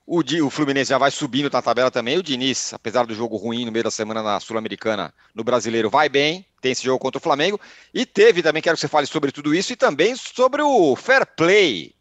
[0.09, 2.17] O, o Fluminense já vai subindo na tabela também.
[2.17, 6.07] O Diniz, apesar do jogo ruim no meio da semana na Sul-Americana, no Brasileiro, vai
[6.07, 6.45] bem.
[6.61, 7.59] Tem esse jogo contra o Flamengo.
[7.93, 11.25] E teve também, quero que você fale sobre tudo isso, e também sobre o fair
[11.35, 11.93] play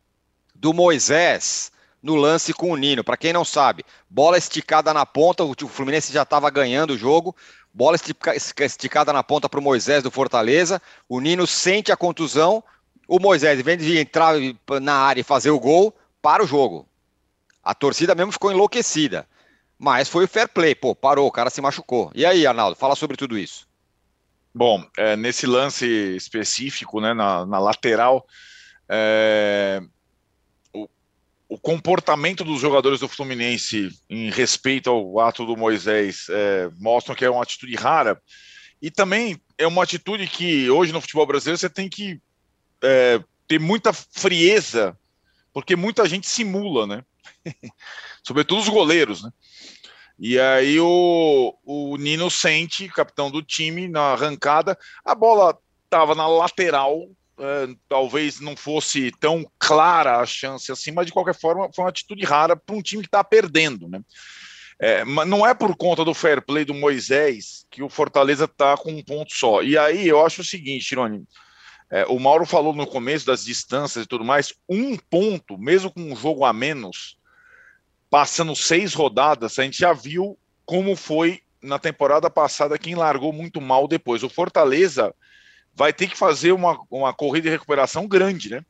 [0.54, 3.02] do Moisés no lance com o Nino.
[3.02, 7.34] Para quem não sabe, bola esticada na ponta, o Fluminense já estava ganhando o jogo.
[7.74, 7.98] Bola
[8.60, 10.80] esticada na ponta para o Moisés do Fortaleza.
[11.08, 12.62] O Nino sente a contusão.
[13.08, 14.36] O Moisés, em vez de entrar
[14.80, 15.92] na área e fazer o gol,
[16.22, 16.86] para o jogo
[17.66, 19.26] a torcida mesmo ficou enlouquecida.
[19.76, 22.12] Mas foi o fair play, pô, parou, o cara se machucou.
[22.14, 23.66] E aí, Arnaldo, fala sobre tudo isso.
[24.54, 25.84] Bom, é, nesse lance
[26.16, 28.24] específico, né, na, na lateral,
[28.88, 29.82] é,
[30.72, 30.88] o,
[31.48, 36.70] o, comportamento dos jogadores do Fluminense em respeito ao ato do Moisés é,
[37.16, 38.22] que é uma atitude rara.
[38.80, 42.18] E também é uma atitude que hoje no futebol brasileiro você tem que
[42.82, 44.96] é, ter muita frieza,
[45.52, 47.04] porque muita gente simula, né?
[48.22, 49.30] Sobretudo os goleiros, né?
[50.18, 56.26] E aí o, o Nino sente, capitão do time, na arrancada, a bola estava na
[56.26, 57.06] lateral,
[57.38, 61.90] é, talvez não fosse tão clara a chance assim, mas de qualquer forma foi uma
[61.90, 64.00] atitude rara para um time que está perdendo, né?
[64.78, 68.76] É, mas não é por conta do fair play do Moisés que o Fortaleza está
[68.76, 69.62] com um ponto só.
[69.62, 71.24] E aí eu acho o seguinte, Tironi,
[71.90, 76.00] é, o Mauro falou no começo das distâncias e tudo mais, um ponto, mesmo com
[76.00, 77.16] um jogo a menos,
[78.10, 83.60] passando seis rodadas, a gente já viu como foi na temporada passada quem largou muito
[83.60, 84.22] mal depois.
[84.22, 85.14] O Fortaleza
[85.74, 88.64] vai ter que fazer uma, uma corrida de recuperação grande, né?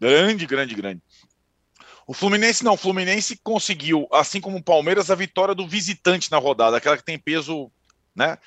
[0.00, 1.02] Grande, grande, grande.
[2.06, 6.38] O Fluminense não, o Fluminense conseguiu, assim como o Palmeiras, a vitória do visitante na
[6.38, 7.70] rodada, aquela que tem peso,
[8.14, 8.38] né?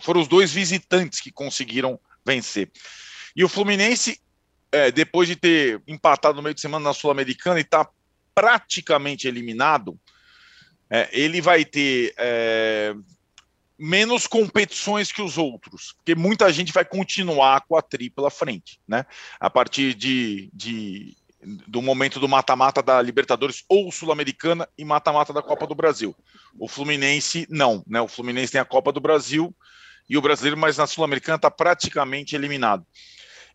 [0.00, 2.70] Foram os dois visitantes que conseguiram vencer.
[3.34, 4.20] E o Fluminense,
[4.70, 7.88] é, depois de ter empatado no meio de semana na Sul-Americana e tá
[8.34, 9.98] praticamente eliminado,
[10.90, 12.94] é, ele vai ter é,
[13.78, 18.78] menos competições que os outros, porque muita gente vai continuar com a tri pela frente,
[18.86, 19.04] né?
[19.40, 21.16] A partir de, de
[21.66, 26.14] do momento do mata-mata da Libertadores ou Sul-Americana e mata-mata da Copa do Brasil.
[26.56, 28.00] O Fluminense não, né?
[28.00, 29.54] O Fluminense tem a Copa do Brasil
[30.08, 32.86] e o brasileiro, mas na Sul-Americana está praticamente eliminado.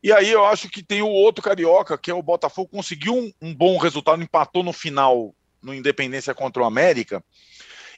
[0.03, 3.31] E aí eu acho que tem o outro carioca, que é o Botafogo, conseguiu um,
[3.41, 7.23] um bom resultado, empatou no final no Independência contra o América.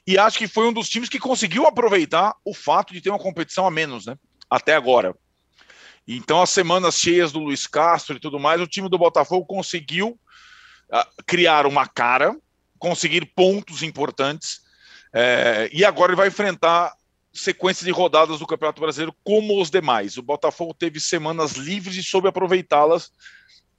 [0.06, 3.18] E acho que foi um dos times que conseguiu aproveitar o fato de ter uma
[3.18, 4.16] competição a menos, né?
[4.48, 5.14] Até agora.
[6.08, 10.18] Então, as semanas cheias do Luiz Castro e tudo mais, o time do Botafogo conseguiu
[10.90, 12.34] uh, criar uma cara,
[12.78, 14.60] conseguir pontos importantes,
[15.12, 16.92] é, e agora ele vai enfrentar
[17.32, 20.16] sequência de rodadas do Campeonato Brasileiro como os demais.
[20.16, 23.10] O Botafogo teve semanas livres e soube aproveitá-las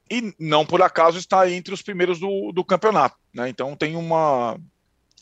[0.09, 3.15] e não por acaso está entre os primeiros do, do campeonato.
[3.33, 3.49] Né?
[3.49, 4.59] Então tem uma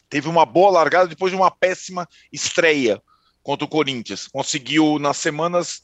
[0.09, 3.01] teve uma boa largada depois de uma péssima estreia
[3.43, 4.27] contra o Corinthians.
[4.27, 5.81] Conseguiu nas semanas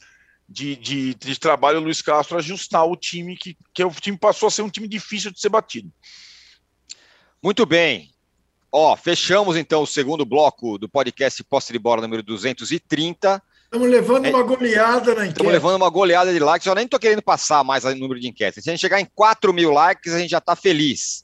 [0.49, 4.47] de, de, de trabalho o Luiz Castro ajustar o time que, que o time passou
[4.47, 5.91] a ser um time difícil de ser batido.
[7.43, 8.14] Muito bem.
[8.77, 13.41] Ó, fechamos então o segundo bloco do podcast Posse de Bola número 230.
[13.63, 15.29] Estamos levando é, uma goleada na enquete.
[15.29, 16.67] Estamos levando uma goleada de likes.
[16.67, 18.61] Eu nem estou querendo passar mais o número de enquetes.
[18.61, 21.23] Se a gente chegar em 4 mil likes, a gente já está feliz.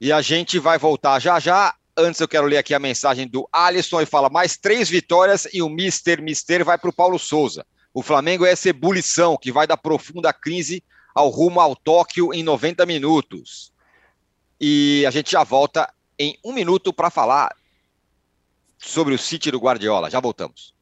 [0.00, 1.74] E a gente vai voltar já já.
[1.94, 5.60] Antes eu quero ler aqui a mensagem do Alisson e fala: mais três vitórias e
[5.60, 7.62] o Mister Mister vai para o Paulo Souza.
[7.92, 10.82] O Flamengo é essa ebulição que vai da profunda crise
[11.14, 13.70] ao rumo ao Tóquio em 90 minutos.
[14.58, 15.86] E a gente já volta
[16.20, 17.56] em um minuto para falar
[18.76, 20.10] sobre o City do Guardiola.
[20.10, 20.74] Já voltamos.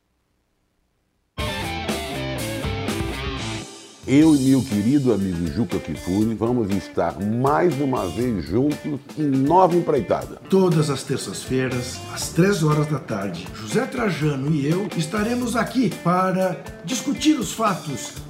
[4.05, 9.77] Eu e meu querido amigo Juca Kifuri vamos estar mais uma vez juntos em nova
[9.77, 10.41] empreitada.
[10.49, 16.57] Todas as terças-feiras, às três horas da tarde, José Trajano e eu estaremos aqui para
[16.85, 18.15] discutir os fatos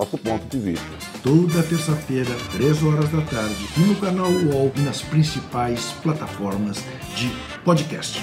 [0.00, 0.86] nosso ponto de vista.
[1.22, 6.78] Toda terça-feira, 3 horas da tarde, no canal UOL e nas principais plataformas
[7.14, 7.28] de
[7.62, 8.18] podcast.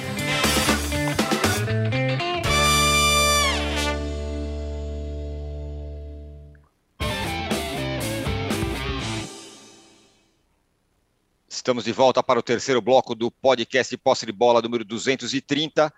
[11.47, 15.93] Estamos de volta para o terceiro bloco do podcast Posse de Bola número 230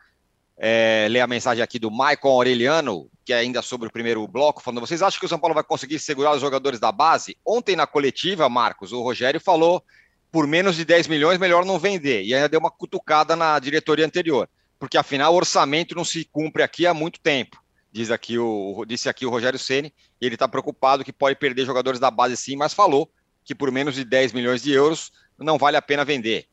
[0.61, 4.61] é, ler a mensagem aqui do Maicon Aureliano, que é ainda sobre o primeiro bloco,
[4.61, 7.37] falando: vocês acham que o São Paulo vai conseguir segurar os jogadores da base?
[7.45, 9.81] Ontem na coletiva, Marcos, o Rogério falou:
[10.29, 12.23] por menos de 10 milhões, melhor não vender.
[12.23, 16.61] E ainda deu uma cutucada na diretoria anterior, porque afinal o orçamento não se cumpre
[16.61, 17.57] aqui há muito tempo.
[17.91, 21.99] Diz aqui o, disse aqui o Rogério Ceni, ele está preocupado que pode perder jogadores
[21.99, 23.09] da base sim, mas falou
[23.43, 26.47] que por menos de 10 milhões de euros não vale a pena vender.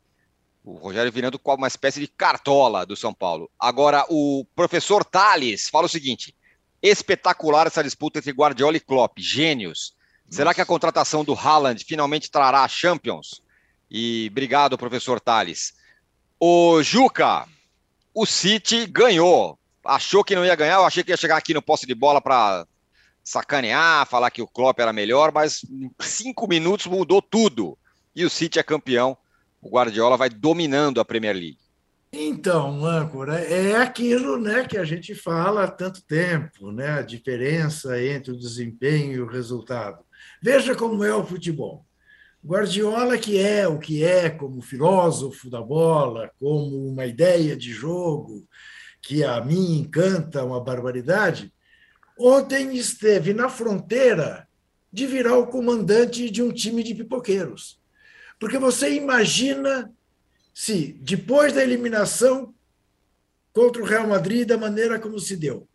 [0.67, 3.49] O Rogério virando uma espécie de cartola do São Paulo.
[3.57, 6.35] Agora, o professor Thales fala o seguinte:
[6.83, 9.95] espetacular essa disputa entre Guardiola e Klopp, gênios.
[10.25, 10.35] Nossa.
[10.35, 13.41] Será que a contratação do Haaland finalmente trará a Champions?
[13.89, 15.73] E obrigado, professor Thales.
[16.37, 17.47] O Juca,
[18.13, 19.57] o City ganhou.
[19.85, 22.19] Achou que não ia ganhar, eu achei que ia chegar aqui no posse de bola
[22.19, 22.67] para
[23.23, 27.77] sacanear, falar que o Klopp era melhor, mas em cinco minutos mudou tudo.
[28.13, 29.17] E o City é campeão
[29.61, 31.59] o Guardiola vai dominando a Premier League.
[32.11, 38.01] Então, âncora, é aquilo né, que a gente fala há tanto tempo, né, a diferença
[38.01, 39.99] entre o desempenho e o resultado.
[40.41, 41.85] Veja como é o futebol.
[42.43, 48.47] Guardiola, que é o que é como filósofo da bola, como uma ideia de jogo,
[49.01, 51.53] que a mim encanta uma barbaridade,
[52.17, 54.47] ontem esteve na fronteira
[54.91, 57.81] de virar o comandante de um time de pipoqueiros.
[58.39, 59.91] Porque você imagina
[60.53, 62.53] se, depois da eliminação
[63.53, 65.67] contra o Real Madrid, da maneira como se deu,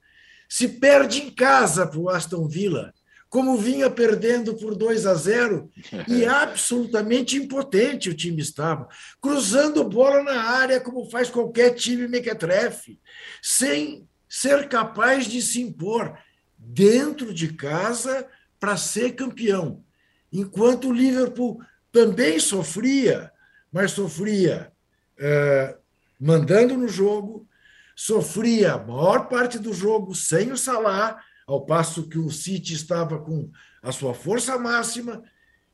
[0.48, 2.92] se perde em casa para o Aston Villa,
[3.28, 5.70] como vinha perdendo por 2 a 0
[6.06, 8.86] e absolutamente impotente o time estava,
[9.20, 13.00] cruzando bola na área como faz qualquer time mequetrefe,
[13.40, 16.18] sem ser capaz de se impor
[16.58, 18.26] dentro de casa
[18.60, 19.82] para ser campeão.
[20.30, 21.58] Enquanto o Liverpool
[21.92, 23.32] também sofria
[23.72, 24.70] mas sofria
[25.18, 25.76] é,
[26.20, 27.48] mandando no jogo,
[27.96, 33.18] sofria a maior parte do jogo sem o Salah, ao passo que o City estava
[33.18, 33.50] com
[33.82, 35.24] a sua força máxima,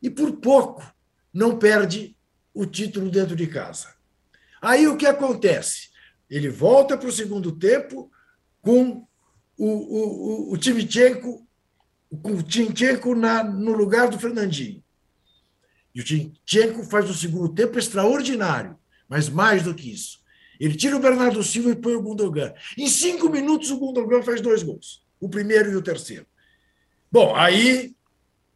[0.01, 0.83] e por pouco
[1.35, 2.17] não perde
[2.55, 3.93] o título dentro de casa.
[4.63, 5.89] Aí o que acontece?
[6.31, 8.11] Ele volta para o segundo tempo
[8.63, 9.07] com
[9.57, 11.47] o, o, o, o Timchenko,
[12.23, 14.83] com o Timchenko na, no lugar do Fernandinho.
[15.95, 18.79] E o Timchenko faz um segundo tempo extraordinário,
[19.09, 20.21] mas mais do que isso.
[20.61, 22.53] Ele tira o Bernardo Silva e põe o Gundogan.
[22.77, 25.05] Em cinco minutos, o Gundogan faz dois gols.
[25.21, 26.27] O primeiro e o terceiro.
[27.11, 27.95] Bom, aí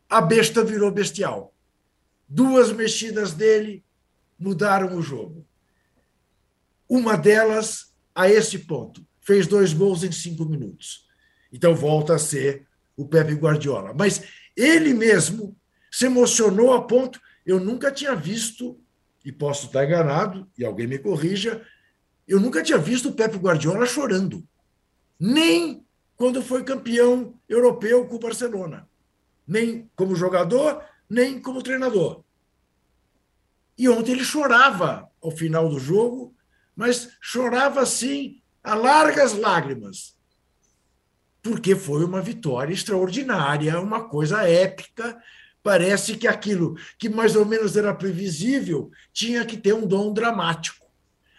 [0.09, 1.55] a besta virou bestial.
[2.29, 3.85] Duas mexidas dele
[4.39, 5.47] mudaram o jogo.
[6.89, 11.07] Uma delas, a esse ponto, fez dois gols em cinco minutos.
[11.53, 12.67] Então volta a ser
[12.97, 13.95] o Pepe Guardiola.
[13.95, 14.23] Mas
[14.57, 15.57] ele mesmo
[15.93, 17.21] se emocionou a ponto.
[17.45, 18.81] Eu nunca tinha visto,
[19.25, 21.65] e posso estar enganado, e alguém me corrija,
[22.27, 24.43] eu nunca tinha visto o Pepe Guardiola chorando.
[25.21, 25.87] Nem
[26.17, 28.89] quando foi campeão europeu com o Barcelona.
[29.47, 32.25] Nem como jogador, nem como treinador.
[33.77, 36.35] E ontem ele chorava ao final do jogo,
[36.75, 40.17] mas chorava assim, a largas lágrimas,
[41.43, 45.21] porque foi uma vitória extraordinária, uma coisa épica.
[45.63, 50.87] Parece que aquilo que mais ou menos era previsível tinha que ter um dom dramático.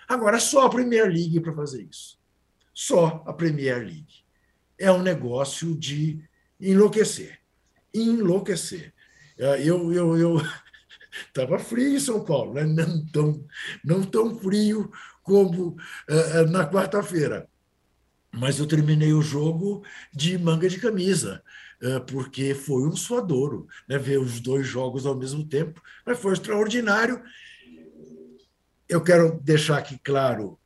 [0.08, 2.18] Agora, só a Premier League para fazer isso.
[2.74, 4.24] Só a Premier League.
[4.78, 6.24] É um negócio de
[6.60, 7.40] enlouquecer.
[7.94, 8.94] Enlouquecer.
[9.38, 10.42] Eu, eu, eu
[11.28, 12.64] estava frio em São Paulo, né?
[12.64, 13.46] não, tão,
[13.84, 15.70] não tão frio como
[16.10, 17.48] uh, na quarta-feira.
[18.32, 21.44] Mas eu terminei o jogo de manga de camisa,
[22.00, 23.98] porque foi um suadouro né?
[23.98, 27.22] ver os dois jogos ao mesmo tempo, mas foi extraordinário.
[28.88, 30.58] Eu quero deixar aqui claro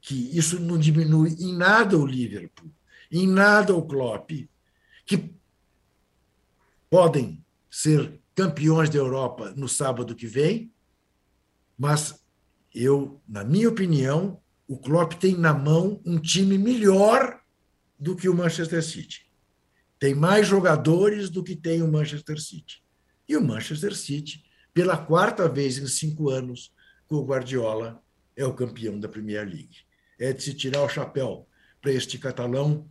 [0.00, 2.70] que isso não diminui em nada o Liverpool,
[3.10, 4.30] em nada o Klopp,
[5.04, 5.34] que
[6.88, 10.72] podem ser campeões da Europa no sábado que vem,
[11.76, 12.24] mas
[12.74, 17.40] eu, na minha opinião, o Klopp tem na mão um time melhor
[17.98, 19.29] do que o Manchester City.
[20.00, 22.82] Tem mais jogadores do que tem o Manchester City.
[23.28, 24.42] E o Manchester City,
[24.72, 26.72] pela quarta vez em cinco anos,
[27.06, 28.02] com o Guardiola,
[28.34, 29.84] é o campeão da Premier League.
[30.18, 31.46] É de se tirar o chapéu
[31.82, 32.90] para este catalão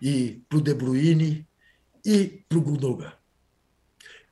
[0.00, 1.46] e para o De Bruyne
[2.04, 3.12] e para o Gundogan.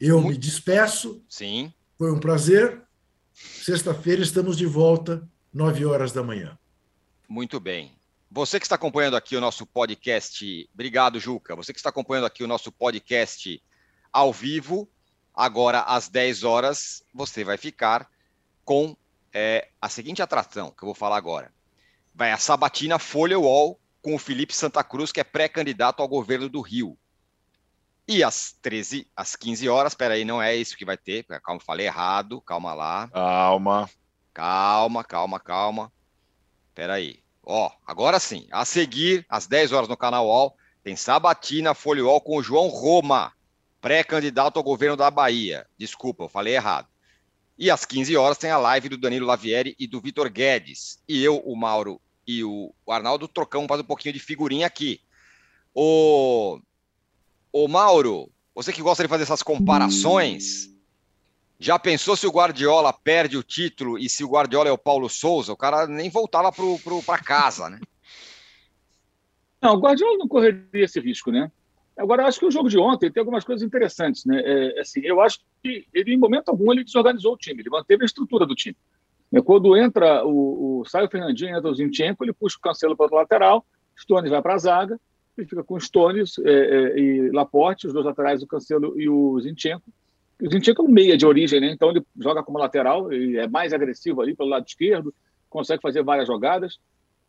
[0.01, 1.25] Eu me despeço.
[1.29, 1.73] Sim.
[1.97, 2.83] Foi um prazer.
[3.33, 6.59] Sexta-feira estamos de volta, nove horas da manhã.
[7.29, 8.00] Muito bem.
[8.33, 11.57] Você que está acompanhando aqui o nosso podcast, obrigado, Juca.
[11.57, 13.61] Você que está acompanhando aqui o nosso podcast
[14.13, 14.89] ao vivo,
[15.35, 18.09] agora às 10 horas, você vai ficar
[18.65, 18.97] com
[19.33, 21.53] é, a seguinte atração que eu vou falar agora.
[22.15, 26.49] Vai a Sabatina Folha Wall com o Felipe Santa Cruz, que é pré-candidato ao governo
[26.49, 26.97] do Rio.
[28.07, 31.25] E às 13, às 15 horas, peraí, não é isso que vai ter.
[31.43, 33.09] Calma, falei errado, calma lá.
[33.09, 33.91] Calma.
[34.33, 35.93] Calma, calma, calma.
[36.77, 37.21] Peraí.
[37.51, 38.47] Ó, agora sim.
[38.53, 42.69] A seguir, às 10 horas no canal UOL, tem Sabatina Folha UOL com o João
[42.69, 43.33] Roma,
[43.81, 45.67] pré-candidato ao governo da Bahia.
[45.77, 46.87] Desculpa, eu falei errado.
[47.59, 51.03] E às 15 horas tem a live do Danilo Lavieri e do Vitor Guedes.
[51.09, 55.01] E eu, o Mauro e o Arnaldo trocamos faz um pouquinho de figurinha aqui.
[55.75, 56.61] O
[57.53, 60.71] Ô Mauro, você que gosta de fazer essas comparações,
[61.61, 65.11] já pensou se o Guardiola perde o título e se o Guardiola é o Paulo
[65.11, 65.53] Souza?
[65.53, 67.79] O cara nem voltava para casa, né?
[69.63, 71.53] Não, o Guardiola não correria esse risco, né?
[71.95, 74.41] Agora, acho que o jogo de ontem tem algumas coisas interessantes, né?
[74.43, 78.03] É, assim, eu acho que ele, em momento algum, ele desorganizou o time, ele manteve
[78.03, 78.75] a estrutura do time.
[79.45, 83.13] Quando entra o, o sai o Fernandinho, entra o Zinchenko, ele puxa o Cancelo para
[83.13, 83.67] o lateral,
[83.99, 84.99] Stones vai para a zaga,
[85.37, 89.39] ele fica com Stones é, é, e Laporte, os dois laterais, o Cancelo e o
[89.41, 89.85] Zinchenko.
[90.41, 91.71] O Zinchenko é um meia de origem, né?
[91.71, 95.15] então ele joga como lateral, ele é mais agressivo ali pelo lado esquerdo,
[95.49, 96.79] consegue fazer várias jogadas.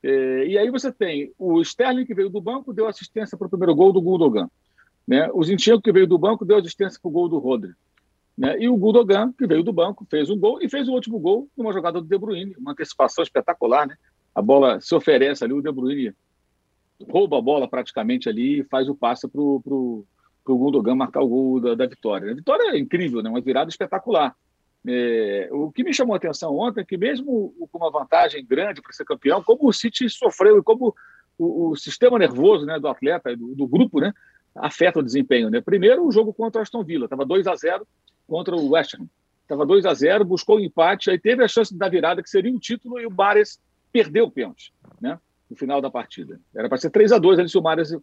[0.03, 3.49] É, e aí você tem o Sterling, que veio do banco, deu assistência para o
[3.49, 4.49] primeiro gol do Gundogan.
[5.07, 5.29] Né?
[5.33, 7.73] O Zinchenko, que veio do banco, deu assistência para o gol do Rodri.
[8.37, 8.57] Né?
[8.59, 11.47] E o Gundogan, que veio do banco, fez um gol e fez o último gol
[11.55, 13.87] numa jogada do De Bruyne, uma antecipação espetacular.
[13.87, 13.95] Né?
[14.33, 16.13] A bola se oferece ali, o De Bruyne
[17.09, 20.05] rouba a bola praticamente ali e faz o passe para o
[20.45, 22.31] Gundogan marcar o gol da, da, vitória.
[22.31, 23.29] A vitória é incrível, né?
[23.29, 24.35] uma virada espetacular.
[24.87, 28.81] É, o que me chamou a atenção ontem é que, mesmo com uma vantagem grande
[28.81, 30.95] para ser campeão, como o City sofreu e como
[31.37, 34.11] o, o sistema nervoso né, do atleta, do, do, grupo, né,
[34.55, 35.49] afeta o desempenho.
[35.49, 35.61] Né?
[35.61, 37.87] Primeiro, o jogo contra o Aston Villa, estava 2 a 0
[38.27, 39.07] contra o West Ham.
[39.43, 42.53] Estava 2 a 0 buscou o empate, aí teve a chance dar virada, que seria
[42.53, 43.59] o título, e o Bares
[43.91, 45.19] perdeu o pênalti, né?
[45.49, 46.39] No final da partida.
[46.55, 47.93] Era para ser 3 a 2 ali se o Bares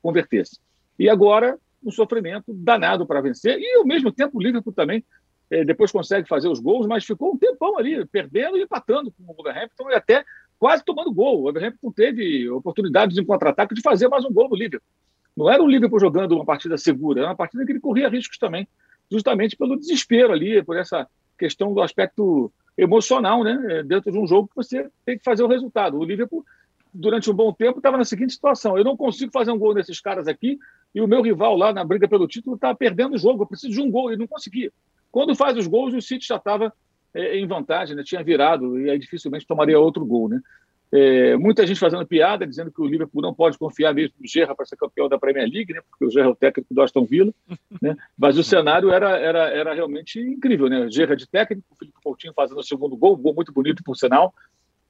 [0.00, 0.60] convertesse.
[0.96, 5.04] E agora, um sofrimento danado para vencer, e ao mesmo tempo o Liverpool também
[5.50, 9.22] eh, depois consegue fazer os gols, mas ficou um tempão ali, perdendo e empatando com
[9.22, 10.24] o Wolverhampton e até
[10.58, 11.40] quase tomando gol.
[11.40, 14.88] O Wolverhampton teve oportunidades em contra-ataque de fazer mais um gol no Liverpool.
[15.36, 18.38] Não era o Liverpool jogando uma partida segura, era uma partida que ele corria riscos
[18.38, 18.66] também,
[19.10, 21.06] justamente pelo desespero ali, por essa
[21.38, 23.82] questão do aspecto emocional, né?
[23.84, 25.98] Dentro de um jogo que você tem que fazer o resultado.
[25.98, 26.44] O Liverpool,
[26.94, 30.00] durante um bom tempo, estava na seguinte situação: eu não consigo fazer um gol nesses
[30.00, 30.58] caras aqui,
[30.94, 33.72] e o meu rival lá na briga pelo título está perdendo o jogo, eu preciso
[33.72, 34.72] de um gol, e não conseguia.
[35.10, 36.72] Quando faz os gols, o City já estava
[37.12, 38.02] é, em vantagem, né?
[38.04, 40.28] tinha virado, e aí dificilmente tomaria outro gol.
[40.28, 40.40] Né?
[40.92, 44.54] É, muita gente fazendo piada, dizendo que o Liverpool não pode confiar mesmo no Gerra
[44.54, 45.80] para ser campeão da Premier League, né?
[45.88, 47.32] porque o Gerra é o técnico do Aston Villa,
[47.82, 47.96] né?
[48.16, 50.68] mas o cenário era, era, era realmente incrível.
[50.68, 50.88] Né?
[50.90, 53.96] Gerra de técnico, o Felipe Coutinho fazendo o segundo gol, um gol muito bonito, por
[53.96, 54.34] sinal,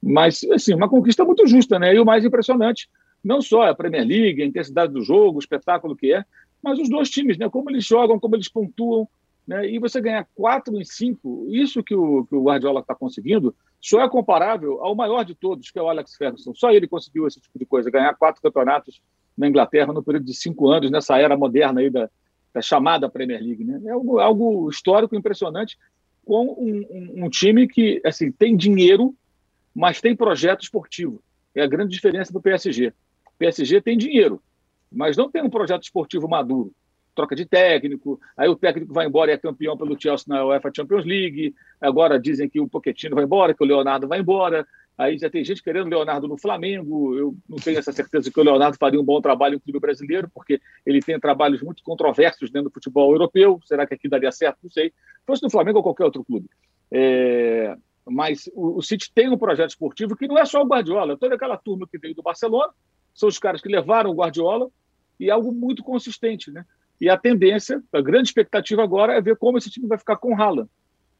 [0.05, 1.79] mas assim, uma conquista muito justa.
[1.79, 1.95] Né?
[1.95, 2.87] E o mais impressionante,
[3.23, 6.23] não só a Premier League, a intensidade do jogo, o espetáculo que é,
[6.61, 7.49] mas os dois times, né?
[7.49, 9.07] como eles jogam, como eles pontuam,
[9.47, 9.67] né?
[9.67, 14.01] e você ganhar quatro em cinco, isso que o, que o Guardiola está conseguindo, só
[14.01, 16.53] é comparável ao maior de todos, que é o Alex Ferguson.
[16.55, 19.01] Só ele conseguiu esse tipo de coisa, ganhar quatro campeonatos
[19.37, 22.09] na Inglaterra no período de cinco anos, nessa era moderna aí da,
[22.53, 23.63] da chamada Premier League.
[23.63, 23.81] Né?
[23.85, 25.77] É algo, algo histórico impressionante,
[26.23, 29.13] com um, um, um, time que assim tem dinheiro,
[29.75, 31.21] mas tem projeto esportivo.
[31.53, 32.87] É a grande diferença do PSG.
[32.87, 34.41] O PSG tem dinheiro,
[34.91, 36.73] mas não tem um projeto esportivo maduro
[37.15, 40.69] troca de técnico, aí o técnico vai embora e é campeão pelo Chelsea na UEFA
[40.75, 44.67] Champions League, agora dizem que o Pochettino vai embora, que o Leonardo vai embora,
[44.97, 48.39] aí já tem gente querendo o Leonardo no Flamengo, eu não tenho essa certeza que
[48.39, 52.51] o Leonardo faria um bom trabalho no clube brasileiro, porque ele tem trabalhos muito controversos
[52.51, 54.59] dentro do futebol europeu, será que aqui daria certo?
[54.61, 54.93] Não sei.
[55.25, 56.47] Fosse no Flamengo ou qualquer outro clube.
[56.91, 57.75] É...
[58.07, 61.35] Mas o, o City tem um projeto esportivo que não é só o Guardiola, toda
[61.35, 62.71] aquela turma que veio do Barcelona,
[63.13, 64.69] são os caras que levaram o Guardiola,
[65.19, 66.65] e é algo muito consistente, né?
[66.99, 70.33] E a tendência, a grande expectativa agora é ver como esse time vai ficar com
[70.33, 70.69] o Haaland,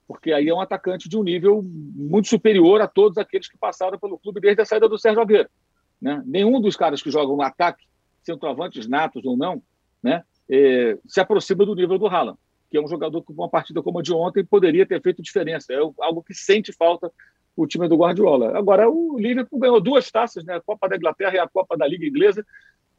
[0.08, 4.00] porque aí é um atacante de um nível muito superior a todos aqueles que passaram
[4.00, 5.50] pelo clube desde a saída do Sérgio Agüero.
[6.02, 6.22] Né?
[6.26, 7.86] Nenhum dos caras que jogam no ataque,
[8.24, 9.62] centroavantes natos ou não,
[10.02, 12.38] né, é, se aproxima do nível do Haaland,
[12.76, 15.72] que é um jogador que uma partida como a de ontem poderia ter feito diferença.
[15.72, 17.10] É algo que sente falta
[17.56, 18.58] o time do Guardiola.
[18.58, 21.88] Agora, o Liverpool ganhou duas taças, né, a Copa da Inglaterra e a Copa da
[21.88, 22.46] Liga Inglesa,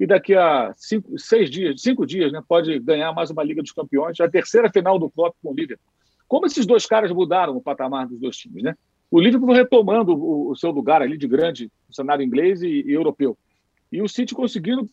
[0.00, 3.72] e daqui a cinco, seis dias, cinco dias, né, pode ganhar mais uma Liga dos
[3.72, 5.92] Campeões, a terceira final do Klopp com o Liverpool.
[6.26, 8.74] Como esses dois caras mudaram o patamar dos dois times, né?
[9.10, 12.92] O Liverpool retomando o, o seu lugar ali de grande no cenário inglês e, e,
[12.92, 13.36] europeu.
[13.92, 14.88] E o City conseguindo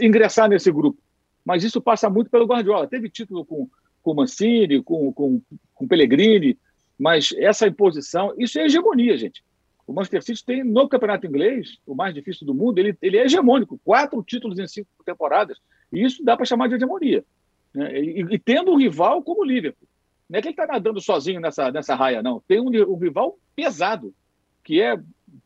[0.00, 0.98] ingressar nesse grupo.
[1.44, 2.88] Mas isso passa muito pelo Guardiola.
[2.88, 3.68] Teve título com
[4.02, 5.40] com Mancini, com, com,
[5.74, 6.58] com Pellegrini,
[6.98, 9.42] mas essa imposição, isso é hegemonia, gente.
[9.86, 13.24] O Manchester City tem no campeonato inglês, o mais difícil do mundo, ele, ele é
[13.24, 15.58] hegemônico, quatro títulos em cinco temporadas,
[15.92, 17.24] e isso dá para chamar de hegemonia.
[17.74, 18.00] Né?
[18.00, 19.88] E, e, tendo um rival como o Liverpool.
[20.28, 22.40] Não é que ele está nadando sozinho nessa, nessa raia, não.
[22.46, 24.14] Tem um, um, rival pesado,
[24.64, 24.98] que é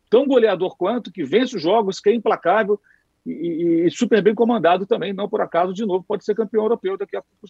[0.09, 2.79] tão goleador quanto, que vence os jogos, que é implacável
[3.25, 5.11] e, e super bem comandado também.
[5.11, 7.47] Não por acaso, de novo, pode ser campeão europeu daqui a pouco.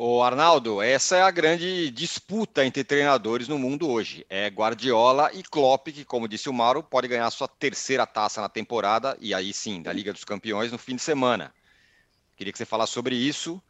[0.00, 4.24] Ô Arnaldo, essa é a grande disputa entre treinadores no mundo hoje.
[4.30, 8.48] É Guardiola e Klopp, que, como disse o Mauro, pode ganhar sua terceira taça na
[8.48, 11.52] temporada, e aí sim, da Liga dos Campeões no fim de semana.
[12.36, 13.60] Queria que você falasse sobre isso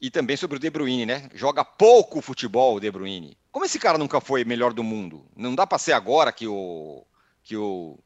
[0.00, 1.28] e também sobre o De Bruyne, né?
[1.34, 3.36] Joga pouco futebol o De Bruyne.
[3.50, 5.26] Como esse cara nunca foi melhor do mundo?
[5.34, 7.04] Não dá para ser agora que o
[7.42, 7.98] que o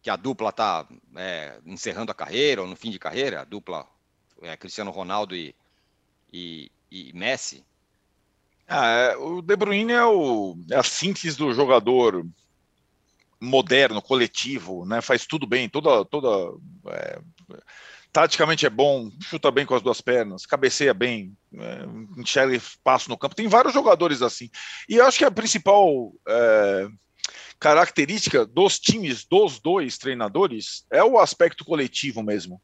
[0.00, 3.84] que a dupla tá é, encerrando a carreira ou no fim de carreira, a dupla
[4.40, 5.52] é, Cristiano Ronaldo e
[6.32, 7.64] e, e Messi?
[8.68, 12.24] Ah, é, o De Bruyne é, o, é a síntese do jogador
[13.40, 15.00] moderno, coletivo, né?
[15.00, 16.56] Faz tudo bem, toda, toda
[16.88, 17.20] é,
[18.12, 23.16] taticamente é bom, chuta bem com as duas pernas, cabeceia bem, é, enxerga espaço no
[23.16, 23.34] campo.
[23.34, 24.50] Tem vários jogadores assim.
[24.88, 26.88] E eu acho que a principal é,
[27.58, 32.60] característica dos times, dos dois treinadores, é o aspecto coletivo mesmo.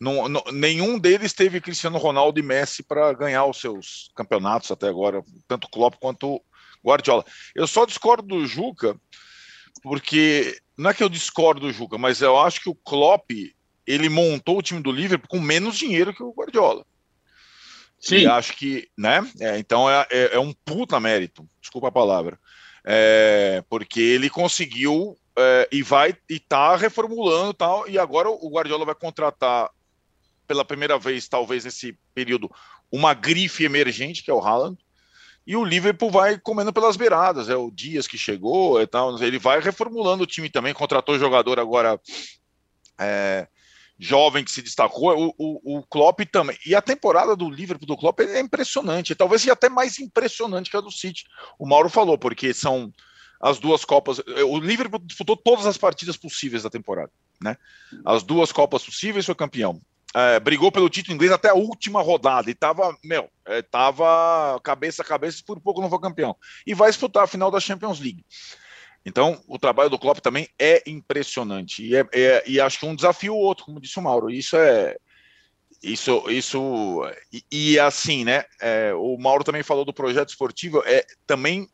[0.00, 4.88] Não, não, nenhum deles teve Cristiano Ronaldo e Messi para ganhar os seus campeonatos até
[4.88, 6.40] agora, tanto Klopp quanto
[6.84, 7.24] Guardiola.
[7.54, 8.96] Eu só discordo do Juca,
[9.82, 13.30] porque não é que eu discordo do Juca, mas eu acho que o Klopp
[13.86, 16.84] ele montou o time do Liverpool com menos dinheiro que o Guardiola.
[17.98, 18.18] Sim.
[18.18, 19.28] E acho que, né?
[19.40, 22.38] É, então é, é, é, um puta mérito, desculpa a palavra,
[22.84, 27.88] é, porque ele conseguiu é, e vai e tá reformulando tal.
[27.88, 29.68] E agora o Guardiola vai contratar
[30.48, 32.50] pela primeira vez, talvez nesse período,
[32.90, 34.78] uma grife emergente, que é o Haaland.
[35.46, 37.48] e o Liverpool vai comendo pelas beiradas.
[37.48, 39.22] É o Dias que chegou e tal.
[39.22, 42.00] Ele vai reformulando o time também, contratou jogador agora
[42.98, 43.46] é,
[43.98, 45.16] jovem que se destacou.
[45.16, 46.58] O, o, o, Klopp também.
[46.66, 49.14] E a temporada do Liverpool do Klopp é impressionante.
[49.14, 51.24] Talvez seja até mais impressionante que a do City.
[51.58, 52.92] O Mauro falou, porque são
[53.40, 54.20] as duas Copas.
[54.46, 57.10] O Liverpool disputou todas as partidas possíveis da temporada.
[57.40, 57.56] Né?
[58.04, 59.80] As duas Copas possíveis foi campeão
[60.14, 65.02] é, brigou pelo título inglês até a última rodada e tava, meu, é, tava cabeça
[65.02, 66.34] a cabeça, por pouco não foi campeão.
[66.66, 68.24] E vai disputar a final da Champions League.
[69.04, 71.82] Então, o trabalho do Klopp também é impressionante.
[71.82, 74.30] E, é, é, e acho que um desafio o outro, como disse o Mauro.
[74.30, 74.96] Isso é.
[75.80, 77.02] Isso, isso
[77.32, 78.44] e, e assim, né?
[78.60, 80.82] É, o Mauro também falou do projeto esportivo.
[80.84, 81.68] É também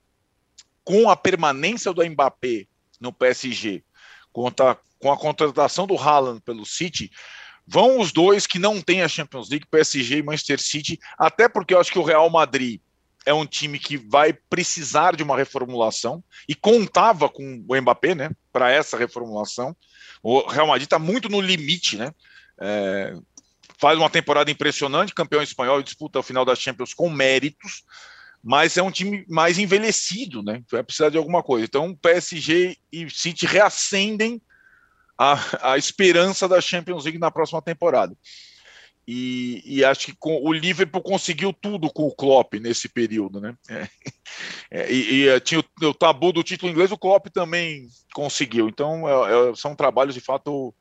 [0.84, 2.66] com a permanência do Mbappé
[3.00, 3.82] no PSG,
[4.30, 7.10] com a, com a contratação do Haaland pelo City,
[7.66, 11.72] Vão os dois que não têm a Champions League, PSG e Manchester City, até porque
[11.72, 12.80] eu acho que o Real Madrid
[13.26, 18.30] é um time que vai precisar de uma reformulação e contava com o Mbappé, né,
[18.52, 19.74] para essa reformulação.
[20.22, 22.12] O Real Madrid está muito no limite, né?
[22.60, 23.14] É,
[23.78, 27.82] faz uma temporada impressionante, campeão espanhol disputa o final da Champions com méritos,
[28.42, 30.62] mas é um time mais envelhecido, né?
[30.70, 31.64] Vai precisar de alguma coisa.
[31.64, 34.40] Então, PSG e City reacendem
[35.18, 38.16] a, a esperança da Champions League na próxima temporada.
[39.06, 43.54] E, e, acho que com, o Liverpool conseguiu tudo com o Klopp nesse período, né?
[43.68, 43.88] É,
[44.70, 48.66] é, e, e, é, tinha o, o, tabu do título inglês, o Klopp também conseguiu.
[48.66, 50.74] Então é, é são trabalhos de fato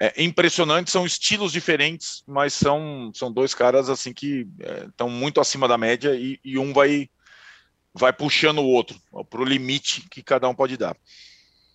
[0.00, 4.48] é, impressionantes, são estilos diferentes, mas são, são dois caras assim que
[4.88, 7.08] estão muito acima da média e, e um vai
[7.92, 8.96] vai puxando o outro
[9.28, 10.96] para o limite que cada um pode dar.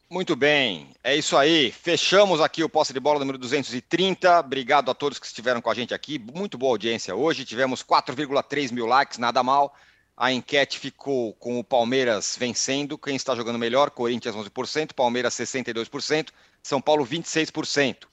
[0.07, 1.71] Muito bem, é isso aí.
[1.71, 4.39] Fechamos aqui o posse de bola número 230.
[4.39, 6.19] Obrigado a todos que estiveram com a gente aqui.
[6.19, 7.43] Muito boa audiência hoje.
[7.43, 9.75] Tivemos 4,3 mil likes, nada mal.
[10.15, 12.99] A enquete ficou com o Palmeiras vencendo.
[12.99, 13.89] Quem está jogando melhor?
[13.89, 16.29] Corinthians 11%, Palmeiras 62%,
[16.61, 18.05] São Paulo 26%.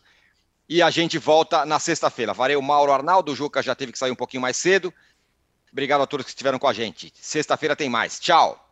[0.66, 2.32] E a gente volta na sexta-feira.
[2.32, 4.92] Varei Mauro Arnaldo, o Juca já teve que sair um pouquinho mais cedo.
[5.70, 7.12] Obrigado a todos que estiveram com a gente.
[7.14, 8.18] Sexta-feira tem mais.
[8.18, 8.71] Tchau!